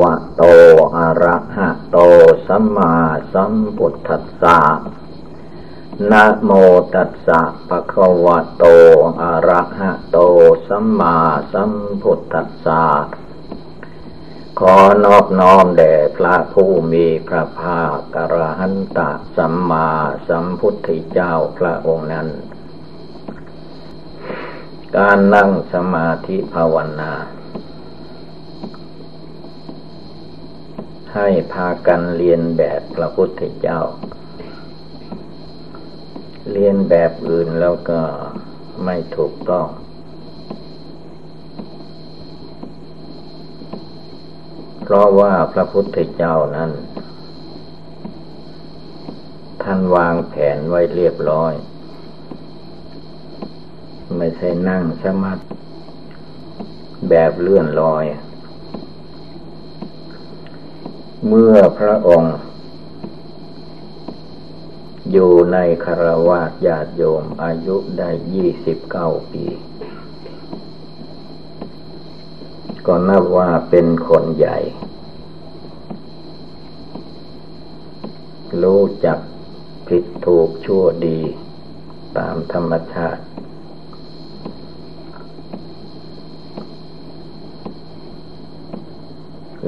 [0.00, 0.44] วะโต
[0.96, 1.98] อะระหะโต
[2.46, 2.94] สัมมา
[3.32, 4.60] สัมพุทธัสสะ
[6.10, 6.50] นะโม
[6.94, 8.64] ตัสสะภะคะวะโต
[9.22, 10.18] อะระหะโต
[10.68, 11.16] สัมมา
[11.52, 12.84] สัมพุทธัสสะ
[14.60, 19.88] ขอนอบน้อมแด่พระผู้มีพระภาคกระหันตะสัมมา
[20.28, 22.28] สัมพุทธเจ้าพระองค์นั้น
[24.96, 27.12] การนั่งสมาธิภาวนา
[31.14, 33.80] ให้พากันเรียนแบบพระพุทธเจ้า
[36.52, 38.00] เรียนแบบอื่นแล้วก็
[38.84, 39.66] ไม่ถูกต้อง
[44.82, 46.70] เพราะว่าพระพุทธเจ้านั้น
[49.62, 51.52] ท่านวางแผนไว้เรียบร้อย
[54.16, 55.44] ไม่ใช่นั่งสมาธิ
[57.08, 58.04] แบบเลื่อนลอย
[61.28, 62.36] เมื่อพระองค์
[65.12, 69.44] อยู่ในคารวะญาติโยมอายุได้ยี่สิบเก้าปี
[72.86, 74.58] ก็นับว่าเป็นคนใหญ่
[78.62, 79.18] รู้จัก
[79.88, 81.20] ผิดถูกชั่วดี
[82.18, 83.22] ตามธรรมชาติ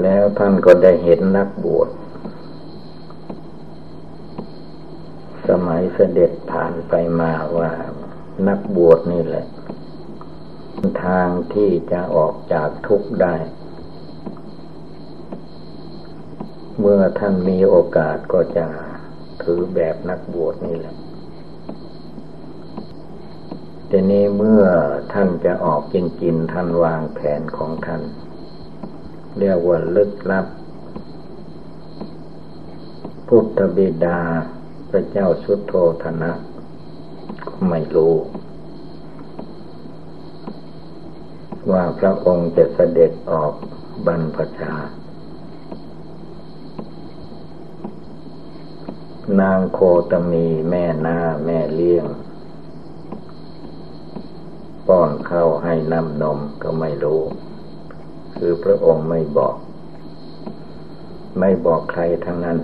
[0.03, 1.89] แล้วท่านก็ได้เห็นนักบวช
[5.49, 7.71] สมัยเสด็จผ่านไปมาว่า
[8.49, 9.47] นักบวชนี่แหละ
[11.05, 13.35] ทางที่จะออกจากทุกข์ได้
[16.81, 18.67] เมื่อท่านมีโอกาสก็จะ
[19.43, 20.97] ถือแบบนักบวชนี่แหละ
[23.89, 24.65] แต่นี้เมื่อ
[25.13, 28.03] ท่านจะออกจริงๆท่านวางแผนของท่าน
[29.39, 30.47] เรียกว่าลึกลับ
[33.29, 34.21] พุทธบิดา
[34.91, 36.33] พระเจ้าสุโธธนะ
[37.49, 38.15] ก็ไม่รู้
[41.71, 43.53] ว่าพระองค์จะเสด็จออก
[44.07, 44.75] บรรพชา
[49.41, 52.07] นางโคตมีแม่นาแม่เลี้ยง
[54.87, 57.23] ป้อนเข้าให้น้ำนมก็ไม่รู้
[58.39, 59.57] คือพระองค์ไม่บอก
[61.39, 62.59] ไม่บอกใครทั้งนั้น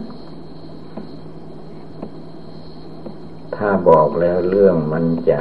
[3.57, 5.41] ถ้าบอกแล้วเรื่องมันจะ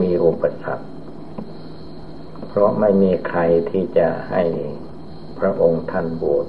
[0.00, 0.86] มีอุปสรรค
[2.48, 4.42] เพราะไม่มีใครที่จะให้
[5.38, 6.46] พระองค์ท่านบวช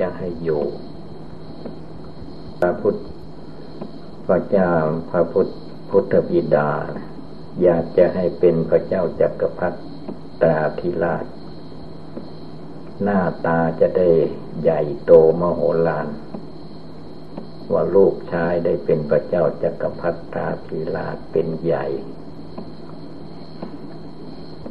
[0.00, 0.64] จะให้อยู่
[2.60, 2.96] พระพุทธ
[4.26, 4.72] พระเจ้า
[5.10, 5.48] พระพุทธ
[5.90, 6.70] พุทธบิดา
[7.62, 9.78] อยากจะให้เป็นพระเจ้าจักรพรรดิ
[10.42, 11.24] ตราธิราช
[13.02, 14.10] หน้าตาจะได้
[14.62, 16.08] ใหญ่โตมโหฬาร
[17.72, 21.86] ว่าลูกชายได้เป็นพระเจ้าจักรพรรดิาภิราเป็นใหญ่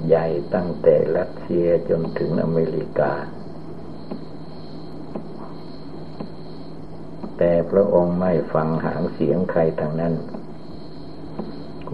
[0.08, 3.14] ใหญ่ตั้งแต่รัสเซียจนถึงอเมริกา
[7.38, 10.14] แต่พระองค์ไม่ฟังหางเสียงใครทางนั้น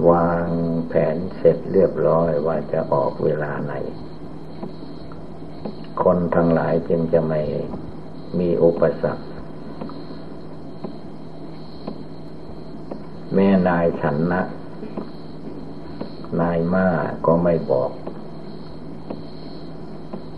[0.09, 0.47] วาง
[0.87, 3.73] แผนเสร็จเรียบร้อยว่าจะออกเวลาไหน
[6.03, 7.41] คนทั้งหลายจึงจะไม่
[8.39, 9.25] มีอุปสรรค
[13.33, 14.43] แม่นายฉันนะ
[16.41, 16.87] นายมา
[17.25, 17.91] ก็ไม่บอก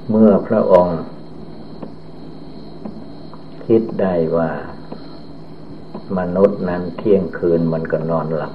[0.10, 1.00] เมื่อพระองค์
[3.66, 4.50] คิดได้ว่า
[6.18, 8.54] มนุษย์นั้นเที่ยงคืนมันก็นอนหลับ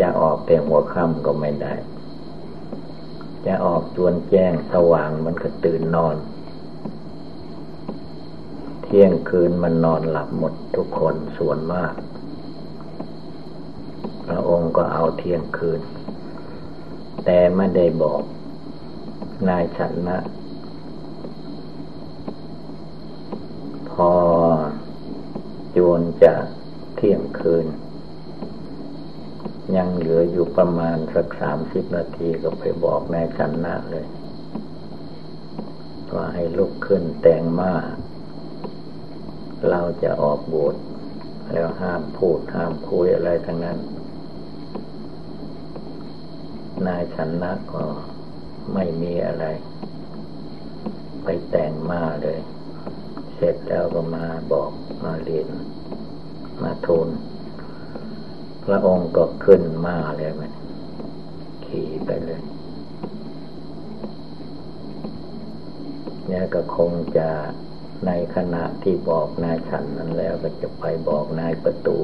[0.00, 1.74] จะออกแต่หัวค่ำก็ไม่ได้
[3.46, 6.16] จะออกจวนแจ้งสว่างมันก็ตื่นนอน
[8.82, 11.92] เที่ยงคืนมันนอนหลับหมดทุกคนส่วนมาก
[14.26, 15.80] พระองค์ก็เอาเที่ยงคืน
[17.24, 18.22] แต่ไม่ได้บอก
[19.48, 20.20] นายฉันนะ
[23.90, 24.10] พอ
[25.76, 26.32] จวนจะ
[26.96, 27.66] เที่ยงคืน
[29.76, 34.06] ยังเหลืออยู่ประมาณสักสามสิบนาทีก็ไปบอกนายชันนาเลย
[36.14, 37.72] ว่าให้ลุกขึ้นแต่งมา
[39.68, 40.76] เราจะออกบวช
[41.52, 43.78] แล้วห้ามพูดห้ามคุยอะไรทั้งนั้น
[46.86, 47.84] นายชันนะก็
[48.74, 49.44] ไม่มีอะไร
[51.24, 52.38] ไปแต่งมาเลย
[53.34, 54.70] เสร็จแล้วก็มาบอก
[55.04, 55.48] มาเรียน
[56.62, 57.08] มาทูล
[58.64, 60.52] พระองค์ก็ขึ้นมาเลยมัน
[61.66, 62.42] ขี่ไปเลย
[66.54, 67.28] ก็คงจะ
[68.06, 71.98] ในขณะที่บอกนายฉันนั้นแล้วก็จะไปบอกนายประตู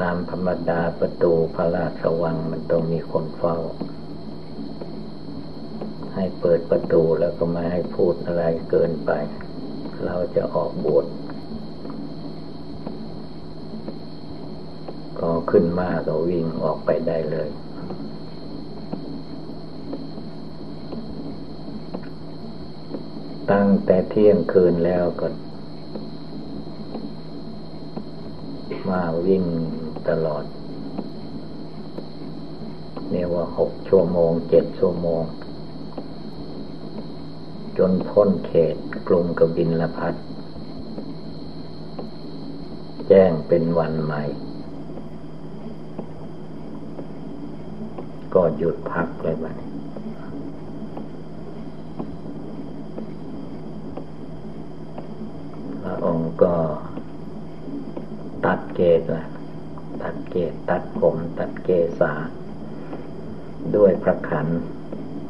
[0.00, 3.58] ตามธรรมดาประตูพระราชวังมันต้องมีคนเฝ้า
[6.14, 9.10] ให้เปิดประตูแล้วก็ไม่ให้พูดอะไรเกินไป
[10.04, 11.06] เราจะออกบวช
[15.20, 17.48] ก็ขึ้นมาก็วิ่งออกไปได้เลย
[23.52, 25.26] ตั้งแต่เที่ยงคืนแล้วก็
[28.90, 29.44] มาวิ่ง
[30.08, 30.44] ตลอด
[33.10, 35.22] เนี่ยว่าหกชั่วโมงเจ็ดชั่วโมง
[37.78, 38.76] จนพ้นเขต
[39.08, 40.14] กรุงกบินละพัด
[43.08, 44.22] แจ้งเป็นวันใหม่
[48.34, 49.56] ก็หยุดพักเลยบ้าง
[55.82, 56.54] พระองค์ก็
[58.44, 59.24] ตัดเกศละ
[60.02, 61.68] ตัดเกศตัดผมตัดเก
[62.00, 62.12] ษา
[63.76, 64.46] ด้วยพระขัน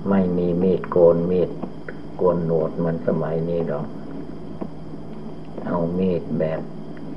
[0.08, 1.50] ไม่มีมีดโกนมีด
[2.16, 3.86] โกนหนวดมันสมัยนี้หรอก
[5.66, 6.60] เอามีดแบบ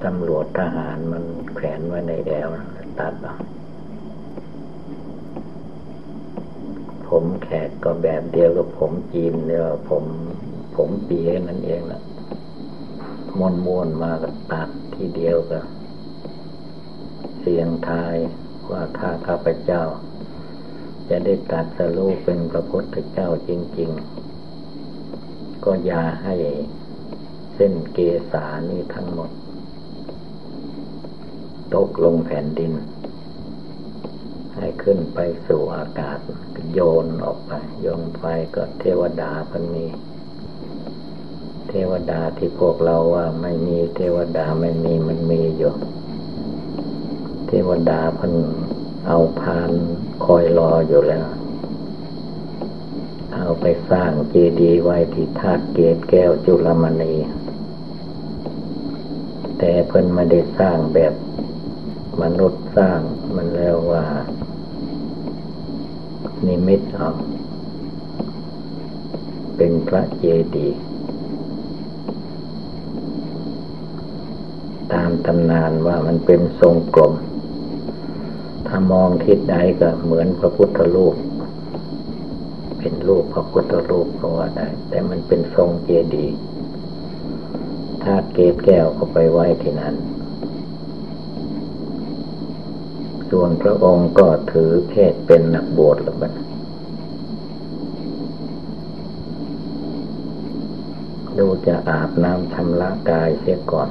[0.03, 1.23] ตำรวจทหารมัน
[1.55, 2.47] แขวนไว้ในแอว
[2.99, 3.35] ตัดเอา
[7.19, 10.03] ผมแขกก็แบบเดียวกับผมจีนเนี่ยผม
[10.75, 12.01] ผมเปียนั่นเองนะ
[13.37, 15.63] มวนมวนมากับตัดทีเดียวกับ
[17.39, 18.15] เสียงทาย
[18.71, 19.83] ว่าถ้าข้าพเจ้า
[21.09, 23.89] จะได้ตัดสรูปเป็นพระพุทธเจ้าจริง
[24.77, 26.35] ๆ ก็อย่าให้
[27.55, 27.99] เส้นเก
[28.31, 29.31] ษานี้ทั้งหมด
[31.75, 32.73] ตกลงแผ่นดิน
[34.57, 36.17] ให้ขึ้นไปสู่อากาศ
[36.73, 37.51] โยนออกไป
[37.81, 38.25] โยนไป
[38.55, 39.85] ก็เทวดาพันมี
[41.69, 45.73] เทวดาที่พวกเราว่าไม่มีเทวดาไม่มีมันมีอยู่
[47.47, 48.33] เทวดาพัน
[49.07, 49.71] เอาพาน
[50.25, 51.27] คอยรออยู่แล้ว
[53.33, 57.13] เอาไปสร้างเจดีย์ไว้ที่ธาตุเกศแก้วจุลมณี
[59.57, 61.13] แต่เพิ่นไม่ได้สร้างแบบ
[62.21, 62.99] มนุษย์สร้าง
[63.35, 64.05] มันแล้วว่า
[66.45, 67.09] นิมิตเอา
[69.57, 70.23] เป็นพระเจ
[70.55, 70.79] ดีย์
[74.93, 77.13] ตามตำนานว่ามันเป็นทรงกลม
[78.67, 81.15] ถ้ามองทิศใดก็เหมือนพระพุทธรูป
[82.77, 86.37] เป็นรูปพระพุทธรูปก็ว่าได้ แต่มันเป็นทรงเจดีย์
[88.03, 89.95] ธาเกศแก้วก็ไปไว้ที่นั้น
[93.31, 96.33] ส่วนพระองค์ก็ถือเพศเป็นนักบวชแล้วบัด
[101.37, 103.89] ดูจะอาบน้ำชำระกายเสียก่อน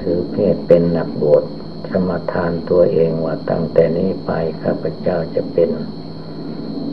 [0.00, 1.44] ถือเพศเป็นนักบวช
[1.90, 4.30] สมทานตัวเองว่าตั้งแต่นี้ไป
[4.62, 5.70] ข้าพเจ้าจะเป็น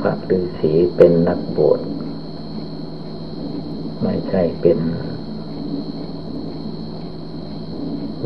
[0.02, 1.80] พระฤาษีเป็นนักบวช
[4.04, 4.80] ไม่ใช่เป็น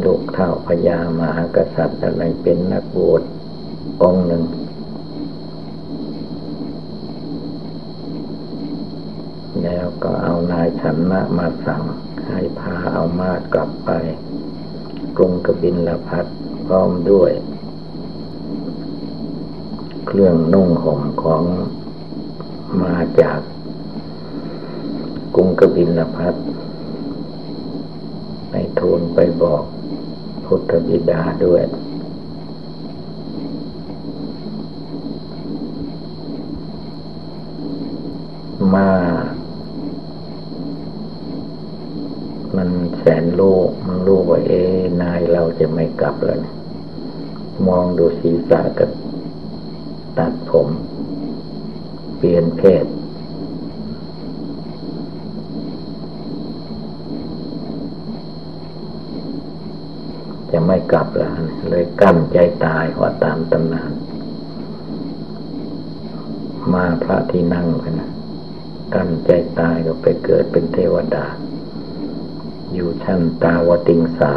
[0.04, 3.22] ลูก เท่าพญามหากษัตริย์อะไรเป็นนักบวช
[4.02, 4.44] องหนึ่ง
[9.64, 11.84] แล้วก็เอานายฉันนะมาสั่ง
[12.28, 13.90] ให้พาเอามาดกลับไป
[15.18, 16.26] กรุงกบินละพัด
[16.68, 17.32] พร้อมด้วย
[20.08, 21.44] เครื่องนุ่งห่มของ
[22.84, 23.40] มาจาก
[25.36, 26.36] กรุงกบินละพัด
[28.50, 29.64] ไปทูลไปบอก
[30.48, 31.64] พุทธบิดาด้วย
[38.74, 38.90] มา
[42.56, 44.62] มันแสนโลกมันรู้ว่าเอ๊
[45.02, 46.42] นายเราจะไม่กลับแล้ว
[47.68, 48.90] มองดูศีรษะกับ
[50.18, 50.68] ตัดผม
[52.18, 52.86] เปลี่ยนเพศ
[60.60, 61.32] จะไม่กลับแล้ว
[61.70, 63.92] เลยกั้นใจตายว่าตามตำนาน
[66.74, 68.10] มาพระที่นั่งกันนะ
[68.94, 71.26] กั้นใจตายก็ไปเกิดเป็นเทวดา
[72.74, 74.34] อยู่ชั้นตาวติงสา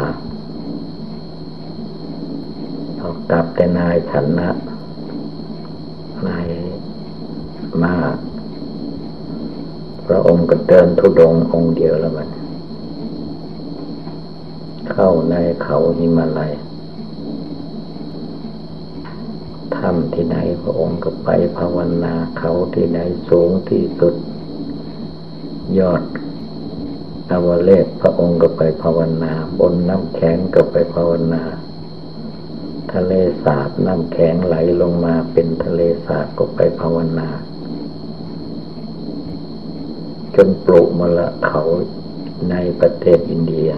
[3.01, 4.49] ออกกลับแต่นายชนะ
[6.27, 6.47] นาย
[7.81, 7.95] มา
[10.05, 12.40] พระองค์ก็เดินทุดงองค์เดียวแล้วมัน
[15.03, 16.53] เข้าในเขาหิมาลัย
[19.75, 24.15] ถ้ำที่ไหนพระองค์ก็ไปภาวนาเขาที่ไหนสูงที่สุด
[25.79, 26.03] ยอด
[27.31, 31.43] อาวเลศพระองค์ก็ไปภาวนา บนน้ำแข็งก็ไปภาวนา
[32.93, 37.29] ทะเลสาบน้ำแข็งไหลลงมาเป็นทะเลสาบก็ไปภาวนา
[40.35, 41.61] จนปลุกมละเขา
[42.49, 43.71] ในประเทศอินเดีย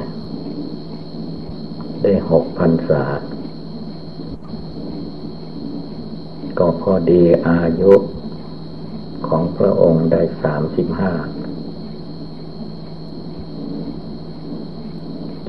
[2.04, 3.06] ได้หกพันศา
[6.60, 7.94] ก็พอดีอายุ
[9.28, 11.14] ของพระองค์ได้สามสิบห้า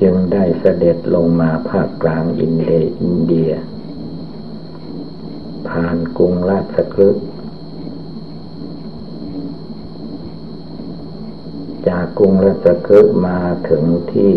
[0.01, 3.51] จึงได้เสด็จลงมาภาคกลางอินเดียอินเดีย
[5.69, 7.25] ผ่านกรุงราชคฤห์
[11.87, 13.83] จากกรุงราชคฤห์มาถึง
[14.13, 14.35] ที่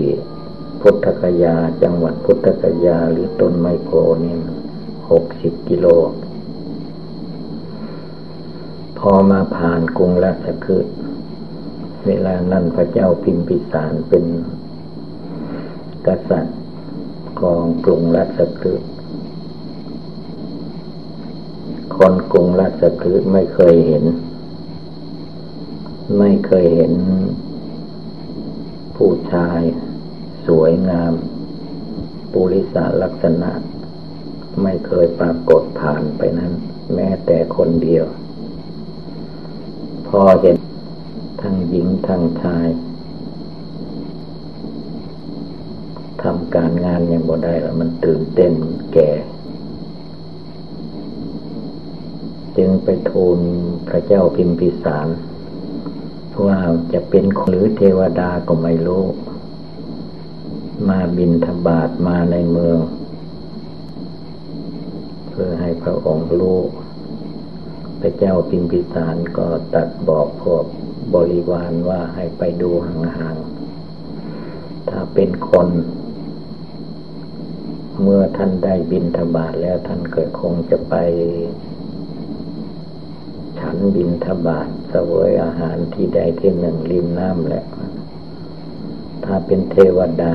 [0.80, 3.90] พุทธกยา จังหวัดพุทธกยาหรือต้นไมโพ
[4.25, 4.37] นี่
[5.11, 5.87] หกสิบกิโล
[8.99, 10.94] พอมาผ่านกรุงราชคฤห์
[12.06, 14.25] เวลานั้นพระเจ้าพิมพิสารเป็น
[16.06, 16.58] กษัตริย์
[17.40, 18.88] กองกรุงราชคฤห์
[21.97, 24.04] คนกรุงราชคฤห์ไม่เคยเห็น
[26.18, 26.92] ไม่เคยเห็น
[28.97, 29.61] ผู้ชาย
[30.48, 31.12] สวยงาม
[32.32, 33.50] ปุริสาลักษณะ
[34.62, 36.52] ไม่เคยปรากฏผ่านไปนั้น
[36.94, 38.04] แม้แต่คนเดียว
[40.08, 40.56] พอเห็น
[41.42, 42.68] ทั้งหญิงทั้งชาย
[46.22, 48.52] ทำการงานยังบ่ได้แล้วมันตื่นเต้น
[48.92, 49.10] แก่
[52.56, 53.38] จึงไปทูล
[53.88, 55.08] พระเจ้าพิมพิสาร
[56.44, 56.58] ว่า
[56.92, 59.04] จะเป็นหรือเทวดาก็ไม่รู้
[60.87, 62.78] มาบินธบาตมาในเมือง
[65.30, 66.61] เพื่อให้พระองค์รู้
[68.00, 70.64] พระเจ้าพิมพิสารก็ตัดบอกพวก
[71.14, 75.68] บริวารว่าให้ไปดูห่างๆ ถ้าเป็นคน
[78.02, 80.94] เมื่อท่านได้บินธบาตแล้วท่านเกิดคงจะไป
[83.58, 87.64] ฉันบินธบาตเสวยอาหารที่ใดที่หนึ่งริมน้ำแหละ
[89.25, 90.35] ถ้าเป็นเทวดา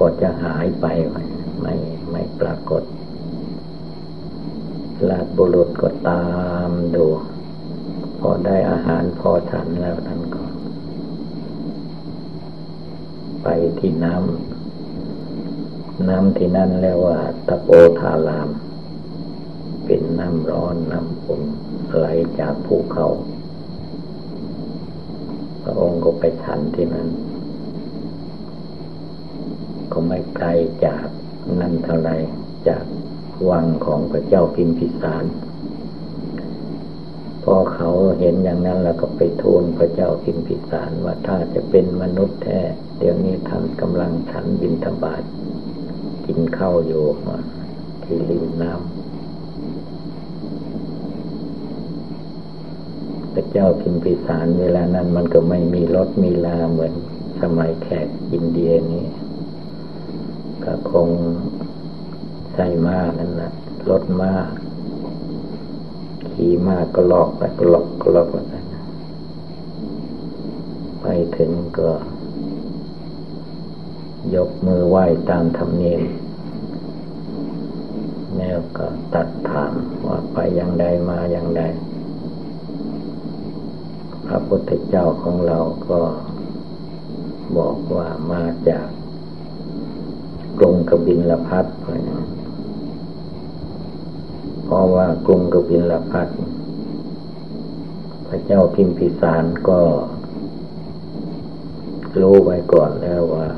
[0.00, 1.74] ก็จะหายไปไม่
[2.10, 2.82] ไม่ปรากฏ
[5.08, 6.24] ลาดบุรุษก็ตา
[6.68, 7.04] มดู
[8.20, 10.44] พอได้อาหารพอฉันแล้วท่านก็
[13.42, 17.68] ไปที่น้ำน้ำที่นั่นแล้วว่าตะโป
[18.00, 18.48] ธาราม
[19.84, 21.40] เป็นน้ำร้อนน้ำฝน
[21.96, 22.06] ไหล
[22.38, 23.06] จากภูเขา
[25.62, 27.08] พระองค์ก็ไปฉันที่นั้น
[30.00, 30.48] ก็ไม่ไกล
[30.86, 31.06] จาก
[31.60, 32.10] นั่นเท่าไร
[32.68, 32.84] จาก
[33.50, 35.24] วังของพระเจ้าพิมพิสาร
[37.44, 42.60] พอเขาเห็นอย่างนั้นแล้วก็ไปทูลพระเจ้าพิมพิสารว่าถ้าจะเป็นมนุษย์แท้
[42.98, 45.22] เดี๋ยวนี้ท่านกำลังฉันบินธบาต
[46.26, 47.04] กินข้าวอยู่
[48.02, 48.82] ที่ริมน้ำ
[53.32, 56.92] พระเจ้าพิมพิสารเวลานั้นมันก็ไม่มีรถมีลาเหมือน
[57.42, 59.06] สมัยแขกอินเดียนี้
[60.68, 61.08] ก็คง
[62.54, 63.52] ใส่มานั่นแหละ
[63.90, 64.32] รถมา
[66.30, 68.36] ขี่มาก็ลอกไปก็ลอกก็ลอกไป
[71.00, 71.06] ไป
[71.36, 71.90] ถึงก็
[74.34, 76.02] ยกมือไหว้ตามธรรมเนียม
[78.38, 79.72] แล้วก็ตัดถาม
[80.06, 81.62] ว่าไปอย่างใดมาอย่างใด
[84.26, 85.58] พระพุทธเจ้าของเรา
[85.90, 86.00] ก็
[87.56, 88.88] บอกว่ามาจาก
[90.58, 91.66] กรุงกบินลพัท
[94.64, 96.28] เพราะว่ากรุงกบินลพัท
[98.28, 99.80] พระเจ้าพิมพิสารก็
[102.20, 103.48] รู้ไว้ก่อนแล้วว่า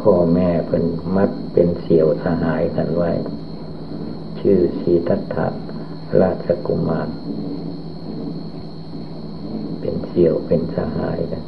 [0.00, 0.84] พ่อแม่เป็น
[1.16, 3.10] มัดเป็นเสี่ยวสหายกันไว้
[4.40, 5.46] ชื่อสีทัตถะ
[6.20, 7.08] ราชกุมาร
[9.80, 11.42] เป็นเสี่ยวเป็นสหายกัน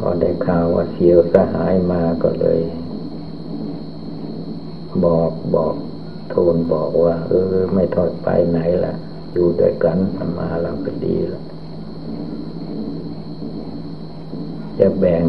[0.00, 2.60] พอได้ข่าวว่าเสียวสหายมาก็เลย
[5.04, 5.74] บอกบอก
[6.28, 8.94] โทูลบอกว่า เออ ไม่ทอดไปไหนล่ะ
[9.32, 9.98] อยู่ด้วยกัน
[10.38, 11.44] มาเราก็ดีล้ว
[14.78, 15.24] จะแบ่ง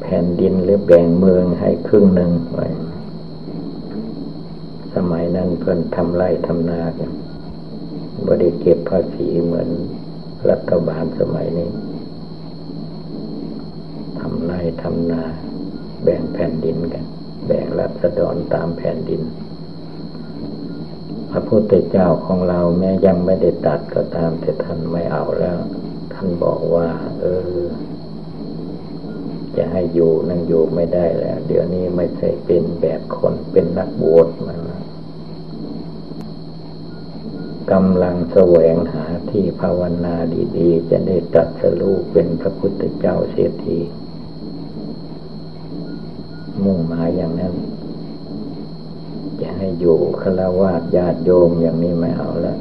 [0.00, 2.66] แผ่นดินหรือแบ่งเมืองให้ครึ่งหนึ่งไว้
[4.94, 7.10] สมัยนั้นเพิ่นทำไร่ทำนากัน
[8.26, 9.68] บริเก็บภาษีเหมือน
[10.50, 11.68] รัฐบาลสมัยนี้
[14.20, 15.22] ทำไร่ทำนา
[16.02, 17.04] แบ่งแผ่นดินกัน
[17.46, 19.22] แบ่งรัศดรตามแผ่นดิน
[21.30, 25.58] พระพุทธเจ้าของเราแม้ยังไม่ได้ตัดก็ตามแต่ท่านไม่เอาแล้ว
[26.12, 26.88] ท่านบอกว่า
[27.20, 27.24] เอ
[27.58, 27.60] อ
[29.56, 34.56] จะให้อยู่นั่งอยู่ไม่ได้แล้ว เดี๋ยวนี้ไม่ใช่เป็นแบบคนเป็นนักบวชมา
[37.72, 40.14] กำลังแสวงหาที่ภาวนา
[40.56, 43.78] ดี ๆ จะได้ตัดสรู้เป็นพระพุทธเจ้าเสียที
[46.64, 47.54] มุ่งหมายอย่างนั้น
[49.40, 52.56] จะให้อยู่คารวะญาติโยมอย่างนี้ไม่เอาละ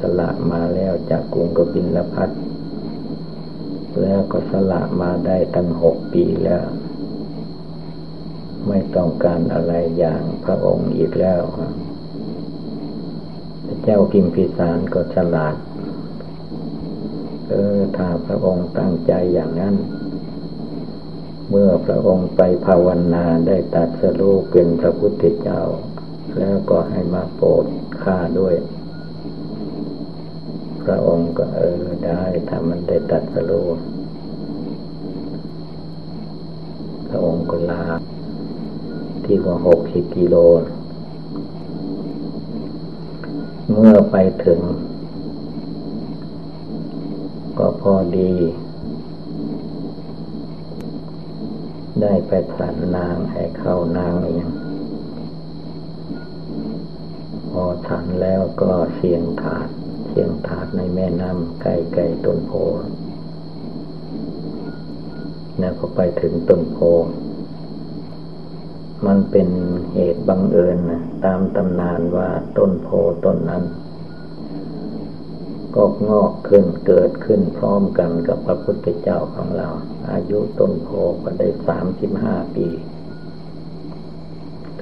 [0.00, 2.30] สละมาแล้วจากกรุงกบินละพัด
[4.02, 6.64] แล้วก็สละมาได้ตั้งหกปีแล้ว
[8.68, 11.40] ไม่ต้องการอะไรอย่างพระองค์อีกแล้ว
[13.64, 15.56] พระเจ้ากิมพิสารก็ฉลาด
[17.48, 19.74] เออถ้าพระองค์ตั้งใจอย่างนั้น
[21.50, 25.62] เมื่อพระองค์ไปภาวนาได้ตัดสรูปเป็นพระพุทธเจ้า
[26.38, 27.64] แล้วก็ให้มาโปรด
[28.02, 28.54] ข้าด้วย
[30.84, 33.76] พระองค์ก็เออได้ถ้ามันได้ตัดสรูป
[37.08, 37.84] พระองค์ก็ลา
[39.24, 40.36] ที่ว่าหกสิบกิโล
[43.70, 44.60] เมื่อไปถึง
[47.58, 48.32] ก็พอดี
[52.02, 54.46] ได้ไปสันนางให้เข้านางเอง
[57.50, 59.68] พอทันแล้วก็เสียงถาด
[60.08, 61.66] เสียงถาดในแม่น้ำใก
[61.98, 62.52] ล้ๆต้นโพ
[65.58, 66.78] แล้วก็ไปถึงต้นโพ
[69.06, 69.48] มันเป็น
[69.92, 72.88] เหตุบังเอิญนะตามตำนานว่าต้นโพ
[73.24, 73.62] ต้นนั้น
[75.76, 79.68] ก็งอกขึ้นเกิดขึ้นพร้อมกันกับพระพุทธเจ้าของเรา
[80.10, 80.88] อายุต้นโพ
[81.24, 82.66] ก็ได้สามสิบห้าปี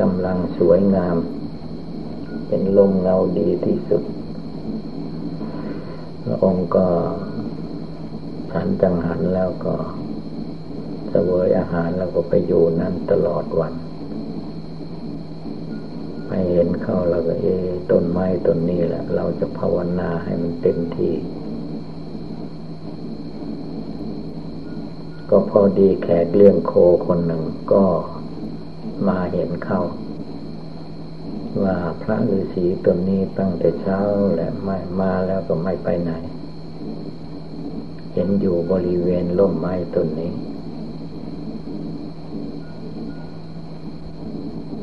[0.00, 1.16] กำลังสวยงาม
[2.46, 4.02] เป็นลมเงาดีที่สุด
[6.24, 6.86] พระองค์ก็
[8.54, 9.74] หันจังหันแล้วก็
[11.10, 13.72] เสวยอาหารแล้วก็ไปอยู่นั่นตลอดวัน
[16.34, 17.46] ให้เห็นเข้าเราก็เอ
[17.90, 21.14] ต้นไม้ต้นนี้แหละ เราจะภาวนาให้มันเต็มที่
[25.30, 26.72] ก็พอดีแขกเลี้ยงโค
[27.06, 27.42] คนหนึ่ง
[27.72, 27.84] ก็
[29.08, 29.82] มาเห็นเข้า
[31.62, 34.00] ว่าพระฤาษีตนนี้ตั้งแต่เช้า
[34.34, 36.12] แหละไม่มาแล้วก็ไม่ไปไหน
[38.12, 40.32] เห็นอยู่บริเวณร่มไม้ต้นนี้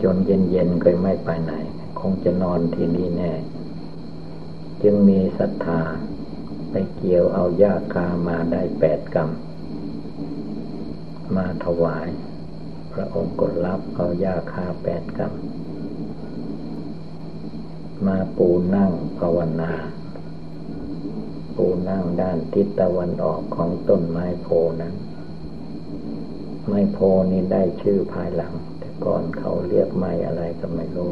[0.03, 1.53] จนเย็นๆก็ไม่ไปไหน
[1.99, 3.33] คงจะนอนที่นี่แน่
[4.81, 5.81] จึงมีศรัทธา
[6.69, 9.29] ไปเกี่ยวเอายาคามาได้แปดกรรม
[11.35, 12.07] มาถวาย
[12.93, 15.33] พระองค์ก็รับเอายาคาแปดกรรม
[18.07, 19.73] มาปูนั่งภาวนา
[21.55, 24.47] ปูนั่งด้านทิศตะวันออกของต้นไม้โพ
[24.81, 24.95] นั้น
[26.67, 26.97] ไม้โพ
[27.31, 28.53] นี้ได้ชื่อภายหลัง
[29.05, 31.11] ก่อนเขาเรียกไม่อะไรก็ไม่รู้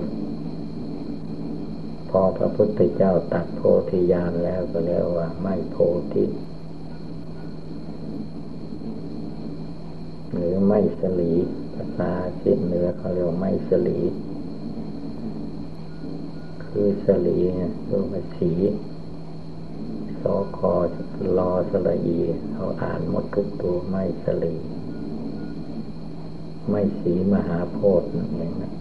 [2.09, 5.75] พอพระพุทธเจ้าตัดโพธิญาณแล้วก็เรียกว่าไม่โพ
[6.13, 6.25] ธิ
[10.33, 11.33] หรือไม่สลี
[11.73, 13.99] ภาษาชิดเหนือเขาเรียกไม่สลี
[16.63, 18.51] คือสลีเนี่ยตัวมาสี
[20.21, 20.73] สอคอ
[21.37, 22.17] รอสลี
[22.53, 24.55] เขาอ่านหมดทุกตัวไม่สลี
[26.69, 28.73] ไม่สีมหาโพธิ์นั่นเองนะ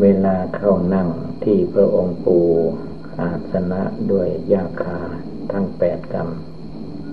[0.00, 1.08] เวลาเข้านั่ง
[1.44, 2.38] ที่พระองค์ปู
[3.20, 5.00] อาสนะด้วยยาคา
[5.52, 6.28] ทั้งแปดกรรม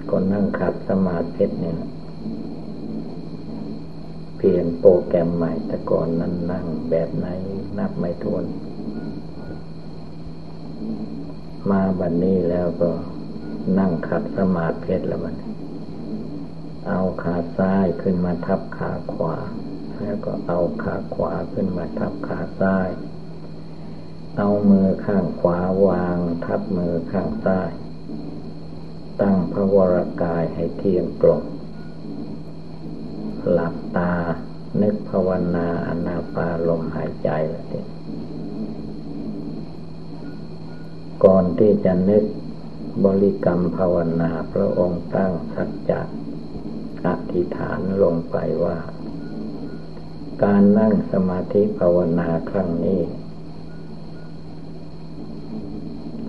[0.09, 1.77] ก็นั่งขัดสมาธิเนี่ย
[4.35, 7.27] เปลี่ยนโปรแกรมใหม่แต่ก่อนนั้นนั่งแบบไหน
[7.77, 8.43] นับไม่ทวน
[11.69, 12.89] มาบัดนนี้แล้วก็
[13.79, 15.35] นั่งขัดสมาธิแล้วมัน
[16.89, 19.37] เอาขาซ้ายขึ้นมาทับขาขวา
[19.99, 22.89] แล้วก็เอาขาขวาขึ้นมาทับขาซ้าย
[24.37, 27.71] เอามือข้างขวาวางทับมือข้างซ้าย
[29.21, 31.41] ตั้งพระวรากายให้เที่ยงตรง
[33.51, 34.13] หลับตา
[34.81, 37.79] นึกภาวนาอนาปาลมหายใจละที
[41.23, 42.23] ก่อนที่จะนึก
[43.05, 46.01] บริกรรมภาวนาพระองค์ตั้งสัจจะ
[47.05, 48.77] อธิษฐานลงไปว่า
[50.43, 53.01] การนั่งสมาธิภาวนาครั้งนี้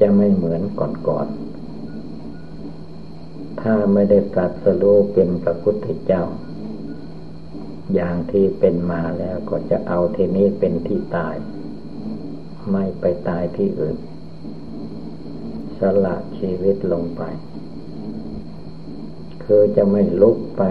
[0.00, 6.24] จะไม่เหมือนก่อนๆ ถ้าไม่ได้ตรัสรู้เป็นพระพุทธเจ้า
[7.94, 11.36] อย่างที่เป็นมาแล้วก็จะเอาที่นี้เป็นที่ตาย
[12.70, 13.98] ไม่ไปตายที่อื่น
[15.78, 17.22] สละชีวิตลงไป
[19.52, 20.62] คือจะไม่ลุกไป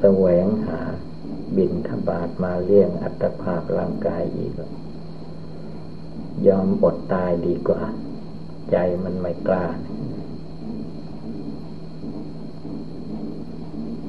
[0.00, 0.80] แสวงหา
[1.56, 4.52] บินทบาทมาเลี้ยงอัตภาพร่างกายอีก
[6.46, 7.82] ยอมอดตายดีกว่า
[8.70, 9.66] ใจมันไม่กล้า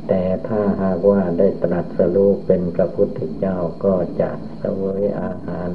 [0.07, 5.69] แต่ถ้าหากว่าได้ตรัสรู้เป็นพระพุทธเจ้าก็จะเสวยอาหาร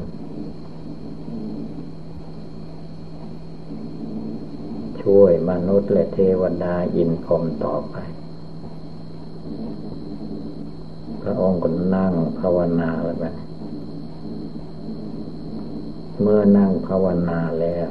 [5.11, 7.97] ช่วยมนุษย์และเทวดาอินพรมต่อไป
[11.23, 13.25] พระองค์ก็นั่งภาวนาแล้วไป
[16.21, 17.89] เมื่อนั่งภาวนาแล้ว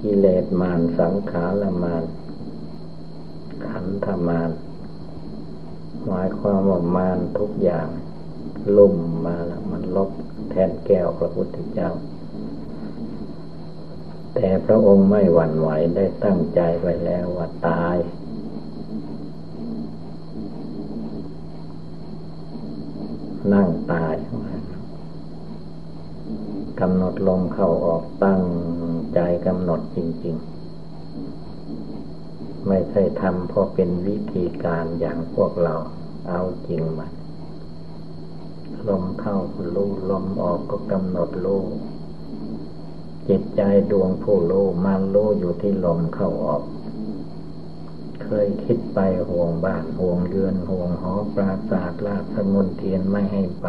[0.00, 2.04] กิเลสมานสังขารมาน
[3.66, 4.50] ขันธมาน
[6.06, 7.88] หมายความว่ามานทุกอย่าง
[8.76, 8.94] ลุ่ม
[9.26, 10.10] มาแล้วมันลบ
[10.50, 11.90] แทนแก้วพระพุทธเจ้า
[14.34, 17.96] แต่พระองค์ไม่หวั่นไหวได้ตั้งใจไว้แล้วว่าตาย
[23.52, 24.14] นั่งตาย
[26.80, 28.42] กำหนดลมเข้าออกตั้ง
[29.14, 30.36] ใจกำหนดจริง
[31.70, 35.74] ๆ ไม่ใช่ทำเพราะเป็นวิธีการอย่างพวกเรา
[36.28, 37.12] เอาจริงมัน
[38.88, 41.62] ลมเข้าก็รู้ลมออกก็กำหนดรู้
[43.28, 46.62] จิตใจดวงผู้รู้มันรู้อยู่ที่ลมเข้าออก
[48.22, 48.98] เคยคิดไป
[49.30, 53.68] ห่วงบ้านห่วงเรือนห่วงหอปราสาทลาสมุนเทียนไม่ให้ไป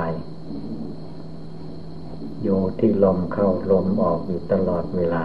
[2.42, 2.48] โย
[2.80, 5.24] ที่ลมเข้าลมออกอยู่ตลอดเวลา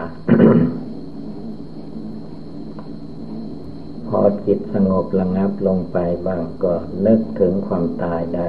[4.09, 6.75] พอจิตสงบระงับลงไปบ้างก็
[7.07, 8.49] นึกถึงความตายได้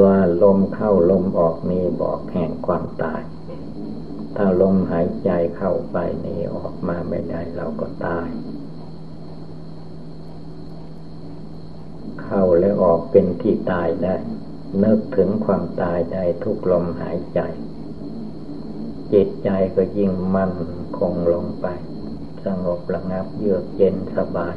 [0.00, 3.22] ว่าลมเข้าลมออกนี้บอกแห่งความตาย
[4.36, 8.28] ถ้าลมหายใจเข้าไปนี่ออกมาไม่ได้เราก็ตาย
[12.22, 14.16] เข้าและออกเป็นที่ตายได้
[14.82, 17.40] นึกถึงความตายได้ทุกลมหายใจ
[19.12, 20.54] จิตใจก็ยิ่งมั่น
[20.98, 21.66] คงลงไป
[22.44, 24.56] สงบระงับเยือกเย็นสบาย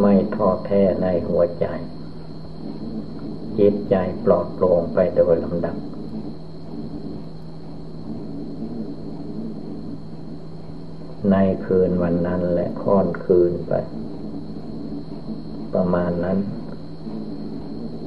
[0.00, 1.66] ไม่ท้อแท้ในหัวใจ
[3.58, 5.76] จิตใจปลอดโปร่งไปโดยลำดับ
[11.30, 11.36] ใน
[11.66, 13.72] คืนวันนั้นและค่อนคืนไป
[15.74, 16.38] ประมาณนั้น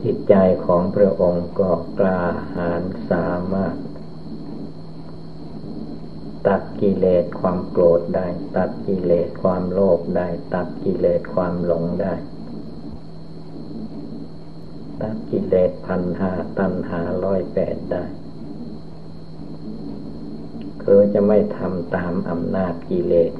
[0.03, 2.21] จิตใจของพระองค์ก็กล้า
[2.55, 2.81] หาญ
[3.12, 3.75] สามารถ
[6.47, 12.13] ตัดกิเลสความโกรธได้ ตัดกิเลสความโลภได้ ตัดกิเลสความหลงได้
[15.01, 18.03] ตัดกิเลสพันหาตันหาร้อยแปดได้
[20.83, 23.33] คือจะไม่ทำตามอำนาจกิเลส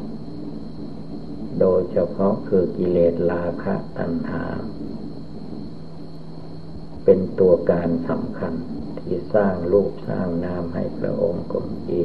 [1.60, 4.44] โดยเฉพาะคือกิเลสราคะตัณหา
[7.04, 8.54] เป็นตัวการสำคัญ
[9.00, 12.02] ที่สร้างรูปสร้างนามให้พระองค์กงจี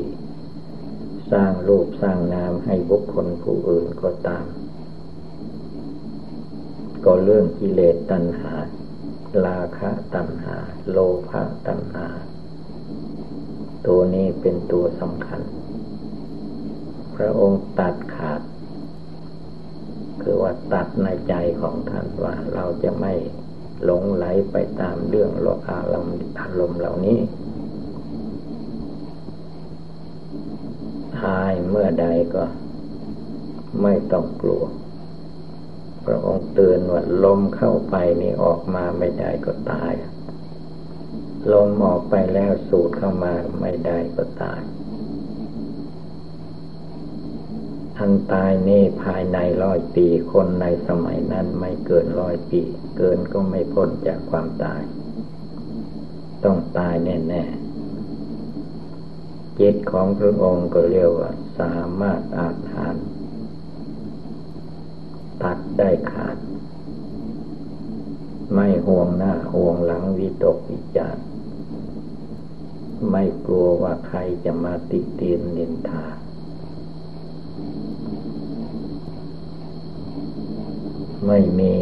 [1.32, 4.46] สร้างรูปสร้างนามให้บุคคลผู้อื่นก็ตาม
[7.04, 8.52] ก็เรื่องกิเลสตัณหา
[9.46, 10.56] ราคะตัณหา
[10.90, 12.06] โลภะตัณหา
[13.86, 15.40] ตัวนี้เป็นตัวสำคัญ
[17.16, 18.40] พระองค์ตัดขาด
[20.22, 23.12] คือว่าตัดในใจของท่านว่าเราจะไม่
[23.84, 27.20] หลงไหลไปตามเรื่องโลกอารมณ์อารมณ์เหล่านี้
[31.18, 32.44] ตายเมื่อใดก็
[33.82, 34.64] ไม่ต้องกลัว
[36.06, 39.92] พระองค์เตือนว่าลมเข้าไปนี่ออกมาไม่ได้ก็ตาย
[41.52, 44.60] ลมออกไปแล้วสูดเข้ามาไม่ได้ก็ตาย
[47.98, 52.60] อันตายนี่ภายในร้อยปีคนในสมัยนั้นไม่เกินร้อยปี
[52.96, 54.82] เกินก็ไม่พ้นจากความตาย
[56.44, 57.72] ต้องตายแน่ๆ
[59.58, 62.94] จิตของพระองค์ก็เรียกว่าสามารถอาหาร
[65.42, 66.37] ตัดได้ขาด
[68.55, 71.16] ไม่ห่วงหน้าห่วงหลังวิตกวิจาร
[73.11, 76.05] ไม่กลัวว่าใครจะมาติเตียนนินทา
[81.26, 81.76] ไม่มี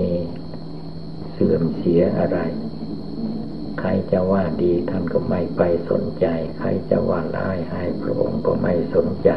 [1.31, 2.39] เสื่อมเสียอะไร
[3.81, 6.27] ใครจะว่าดีท่านก็ไม่ไปสนใจ
[6.59, 9.31] ใครจะว่าร้ายให้พระองค์ก็ไม่สนใจ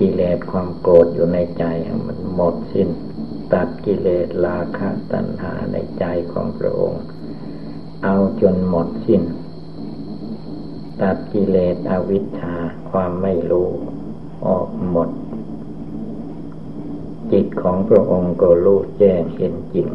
[0.00, 1.64] กิเลสความโกรธอยู่ในใจ
[2.06, 2.88] มันหมดสิ้น
[3.52, 7.02] ตัดกิเลสราคะตัณหาในใจของพระองค์
[8.04, 9.22] เอาจนหมดสิ้น
[11.02, 12.54] ตัดกิเลสอวิชชา
[12.90, 13.68] ความไม่รู้
[14.46, 15.08] ออกหมด
[17.32, 19.88] จิตของพระองค์ก็รู้แจ้งเห็นจริง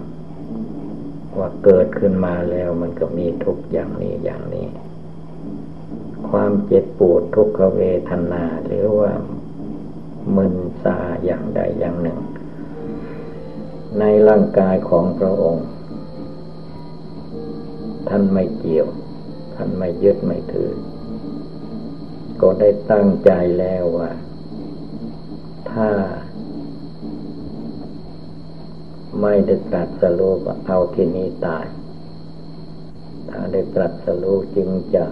[1.38, 4.68] ว่าเกิดขึ้นมาแล้วมันก็มีทุกอย่างนี้อย่างนี้
[6.30, 9.12] ความเจ็บปวดทุกขเวทนาหรือว่า
[10.36, 12.20] มึนซาอย่างใดอย่างหนึ่ง
[14.00, 15.68] ในร่างกายของพระองค์
[18.10, 18.88] ท่านไม่เกี่ยว
[19.56, 20.72] ท่านไม่ยึดไม่ถือ
[22.42, 24.12] ก็ได้ตั้งใจแล้วว่า
[25.72, 25.90] ถ้า
[29.22, 30.34] ไม่ได้ตรัสรู้
[30.68, 31.66] เอาที่นี้ตาย
[33.30, 35.06] ถ้าได้ตรัสรู้จึงจะ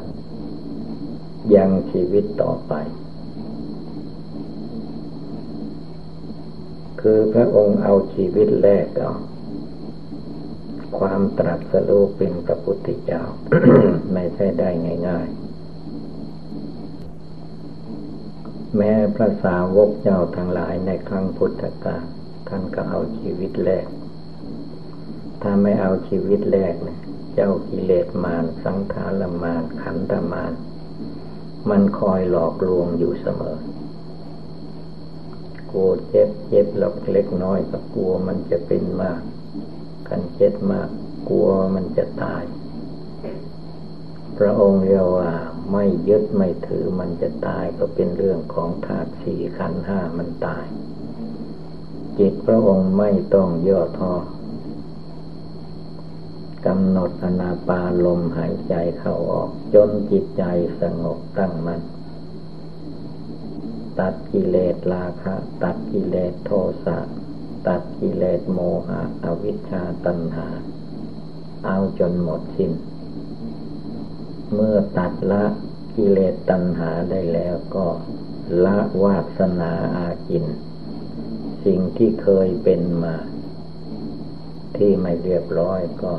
[1.56, 2.74] ยังชีวิตต่อไป
[7.02, 9.12] คือพระองค์เอาชีวิตแรกเอา
[10.98, 13.22] ความตรัสรู้เป็นพระพุทธเจ้า
[14.14, 14.70] ไม่ใช่ได้
[15.08, 15.52] ง่าย ๆ
[18.78, 22.04] แม้พระสาวกเจ้าทั้งหลายในครั้งพุทธกาล
[22.48, 23.88] ท่านก็เอาชีวิตแรก
[25.42, 27.00] ถ้าไม่เอาชีวิตแรกเนี่ย
[27.34, 30.54] เจ้ากิเลสมารสังขารมารขันธมาร
[31.70, 33.58] มันคอยหลอกลวงอยู่เสมอ
[35.71, 39.21] กลัวเจ็บเจ็บหลอกเล็กน้อยก็กลัวมันจะเป็นมาก
[40.07, 40.89] กันเจ็บมาก
[41.29, 42.43] กลัวมันจะตาย
[44.38, 45.31] พระองค์เรียกว่า
[45.71, 50.65] ไม่ยึดไม่ถือมันจะตายก็เป็นเรื่องของธาตุสี่ขันห้ามันตาย
[52.17, 54.13] จิตพระองค์ไม่ต้องย่อท้อ
[56.65, 60.43] กำหนดอนาปาลมหายใจเข้าออก จนจิตใจ
[60.81, 61.81] สงบตั้งมัน่น
[63.99, 66.51] ตัดกิเลสราคะ ตัดกิเลสโท
[66.86, 66.99] สะ
[67.67, 70.47] ตัดกิเลสโมหะ อวิชชาตัณหา
[71.65, 72.71] เอาจนหมดสิ้น
[74.54, 75.45] เมื่อตัดละ
[75.95, 77.88] กิเลสตัณหาได้แล้วก็
[78.65, 80.45] ละวาสนาอากิน
[81.65, 83.15] สิ่งที่เคยเป็นมา
[84.77, 86.13] ที่ไม่เรียบร้อยก็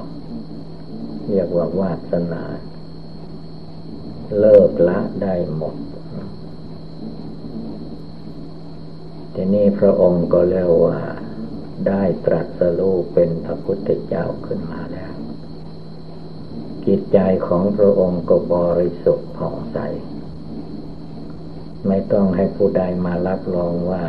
[1.28, 2.44] เรียกว่าวาสนา
[4.38, 5.76] เลิกละได้หมด
[9.34, 10.98] ทีนี้พระองค์ก็เรียกว่า
[11.88, 15.12] ได้ตรัสรู้เป็นพระพุทธเจ้าขึ้นมาแล้ว
[16.86, 19.78] จิตใจของพระองค์ก็บริสุทธิ์ผ่องใส
[21.86, 24.04] ไม่ต้องให้ผู้ใดมารับรองว่า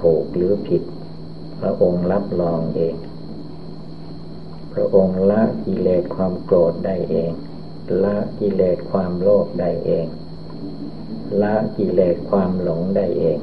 [0.00, 0.82] ถูกหรือผิด
[1.60, 2.96] พระองค์รับรองเอง
[4.72, 7.32] พระองค์ละกิเลสความโกรธได้เอง
[8.04, 10.06] ละกิเลสความโลภได้เอง
[11.40, 13.40] ละกิเลสความหลงได้เอง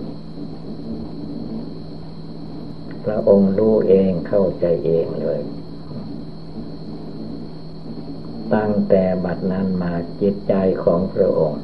[3.04, 5.41] พระองค์รู้เองเข้าใจเองเลย
[8.56, 11.63] ตั้งแต่บัดนั้นมาจิตใจของพระองค์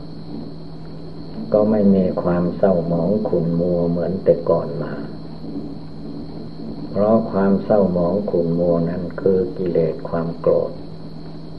[1.54, 4.94] ก็ไม่มีความเศร้าหมองขุ่นมัวเหมือนแต่ก่อนมา
[6.92, 10.72] เพราะความเศร้าหมองขุ่นมัวนั้นคือกิเลสความโกรธ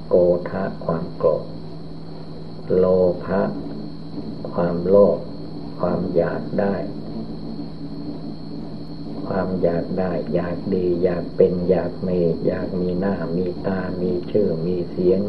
[0.09, 0.15] โก
[0.51, 1.45] ธะความโกรธ
[2.77, 2.85] โล
[3.25, 3.43] ภะ
[4.57, 5.19] ความโลภ
[5.81, 6.75] ความอยากได้
[9.29, 15.21] ความอยากได้ อยากดี อยากเป็นอยากมี อยากมีหน้ามีตา มีชื่อมีเสียง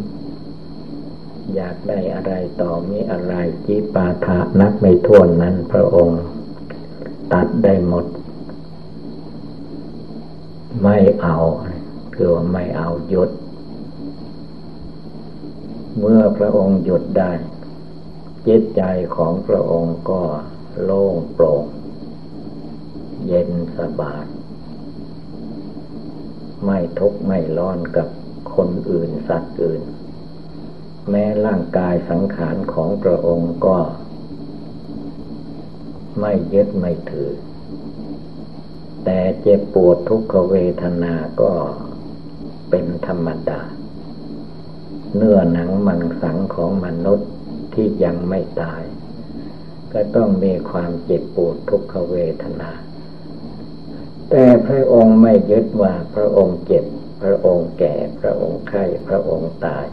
[1.55, 3.33] อยากได้อะไรต่อมีอะไร
[3.65, 6.21] จีปาถะนักไม่ท้วนนั้นพระองค์
[7.31, 8.05] ตัดได้หมด
[10.83, 11.37] ไม่เอา
[12.15, 13.29] คือว่าไม่เอาหยุด
[15.99, 17.31] เมื่อพระองค์หยุดได้
[18.47, 18.83] จิตใจ
[19.15, 20.21] ของพระองค์ก็
[20.83, 21.63] โล่งโปร่ง
[23.27, 24.23] เย็นสบาย
[26.65, 28.07] ไม่ทุกข์ไม่ร้อนกับ
[28.55, 29.81] คนอื่นสัตว์อื่น
[31.09, 33.77] แม้ร่างกายสังขารของพระองค์ก็
[36.19, 37.31] ไม่ยึดไม่ถือ
[39.03, 41.51] แต่เจ็บปวดทุกขเวทนาก็
[42.69, 43.61] เป็นธรรมดา
[45.15, 47.29] เนื้อหนังมังสังของมนุษย์
[47.77, 48.83] ที่ยังไม่ตาย
[49.93, 52.71] ก็ต้องมีความเจ็บปวดทุกขเวทนา
[54.29, 56.85] แต่พระองค์ไม่ยึดว่าพระองค์เจ็บ
[57.21, 59.85] พระองค์แก่ พระองค์ไข้ พระองค์ตาย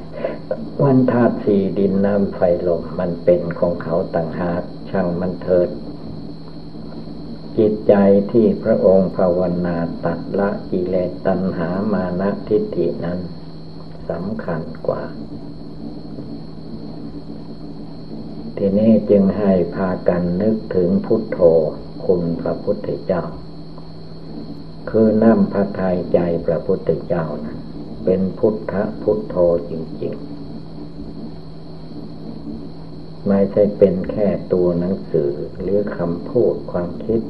[0.83, 5.69] วันธาตุสี่ดินน้ำไฟลมมันเป็นของเขาต่างหากช่างมันเถิด
[7.59, 7.95] จิตใจ
[8.33, 13.19] ที่พระองค์ภาวนาตัดละกิเลสตัณหามานะทิฏฐินั้น
[14.11, 15.03] สำคัญกว่า
[18.59, 21.39] ทีนี้จึงให้พากันนึกถึงพุทโธ
[22.05, 23.25] คุณพระพุทธเจ้า
[24.91, 27.59] คือน้ำพระทัยใจพระพุทธเจ้านั้น
[28.05, 29.37] เป็นพุทธพุทโธ
[29.71, 30.25] จริง ๆ
[33.29, 37.21] ไม่ใช่เป็นแค่ตัวหนังสือหรือคำพูดความคิด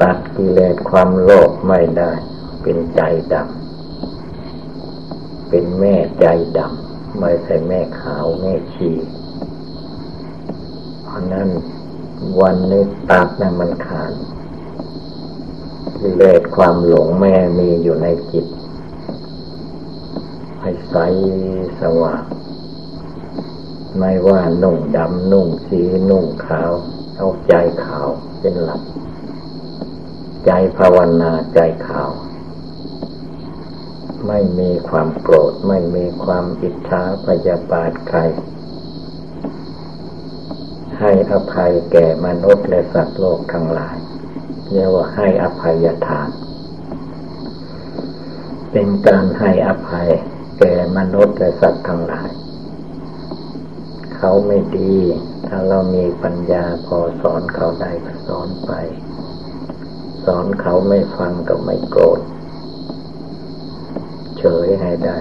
[0.00, 2.12] ตัดกิเลสความโลภไม่ได้
[2.62, 3.00] เป็นใจ
[3.32, 3.46] ดำ
[5.48, 6.26] เป็นแม่ใจ
[6.58, 6.85] ดำ
[7.20, 8.90] ไม่ใช่แม่ขาวแม่ชี
[11.04, 11.48] เพราะนั้น
[12.40, 14.12] วันนี้ตัดนะมันขาด
[15.98, 18.46] กิเลสความหลงแม่มีอยู่ในจิต
[20.60, 20.96] ให้ใส
[21.80, 22.24] สว่าง
[23.98, 26.72] ไม่ว่านุ่งดำนุ่งสีนุ่งขาว
[27.16, 28.08] เอาใจขาว
[28.40, 28.82] เป็นหลัก
[30.46, 32.10] ใจภาวนาใจขาว
[34.26, 38.18] ไม่มีความโกรธ ไม่มีความอิจฉาพยาบาทใคร
[41.00, 43.96] ให้อภัยแก่มนุษย์และสัตว์โลกทั้งหลาย
[44.70, 46.28] เรียกว่าให้อภัยทาน
[48.72, 50.08] เป็นการให้อภัย
[50.58, 52.30] แก่มนุษย์และสัตว์ทั้งหลาย
[54.16, 54.94] เขาไม่ดี
[55.46, 58.72] ถ้าเรามีปัญญาพอสอนเขาได้ก็สอนไป
[60.24, 62.20] สอนเขาไม่ฟังก็ไม่โกรธ
[64.38, 65.18] เฉยให้ได้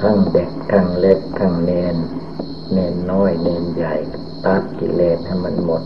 [0.00, 1.96] ทั้งเด็กทั้งเล็กทั้งเณร
[2.72, 3.94] เณรน้อยเณรใหญ่
[4.44, 5.82] ตัดกิเลสให้มันหมด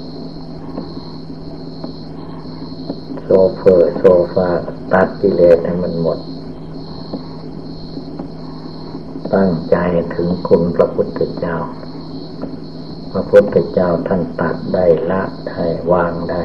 [3.22, 4.50] โซเฟอร์โซฟา
[4.92, 6.18] ตัดกิเลสให้มันหมด
[9.34, 9.76] ตั้งใจ
[10.14, 11.56] ถึงคุณพระพุทธเจ้า
[13.12, 16.42] พระพุทธเจ้าท่านตัดได้ละได้วางได้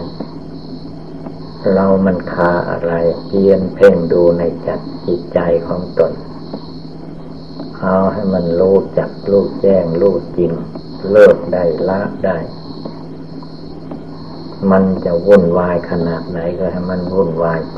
[1.72, 2.94] เรามันคาอะไร
[3.26, 6.12] เพียนเพ่งดูในจัดจิตใจของตน
[7.80, 10.52] เอาให้มันรู้จักรู้แจ้งรู้จริง
[11.12, 12.38] เลิกได้ละได้
[14.72, 17.78] มันจะวุ่นวายขนาดไหนก็ให้มันวุ่นวายไป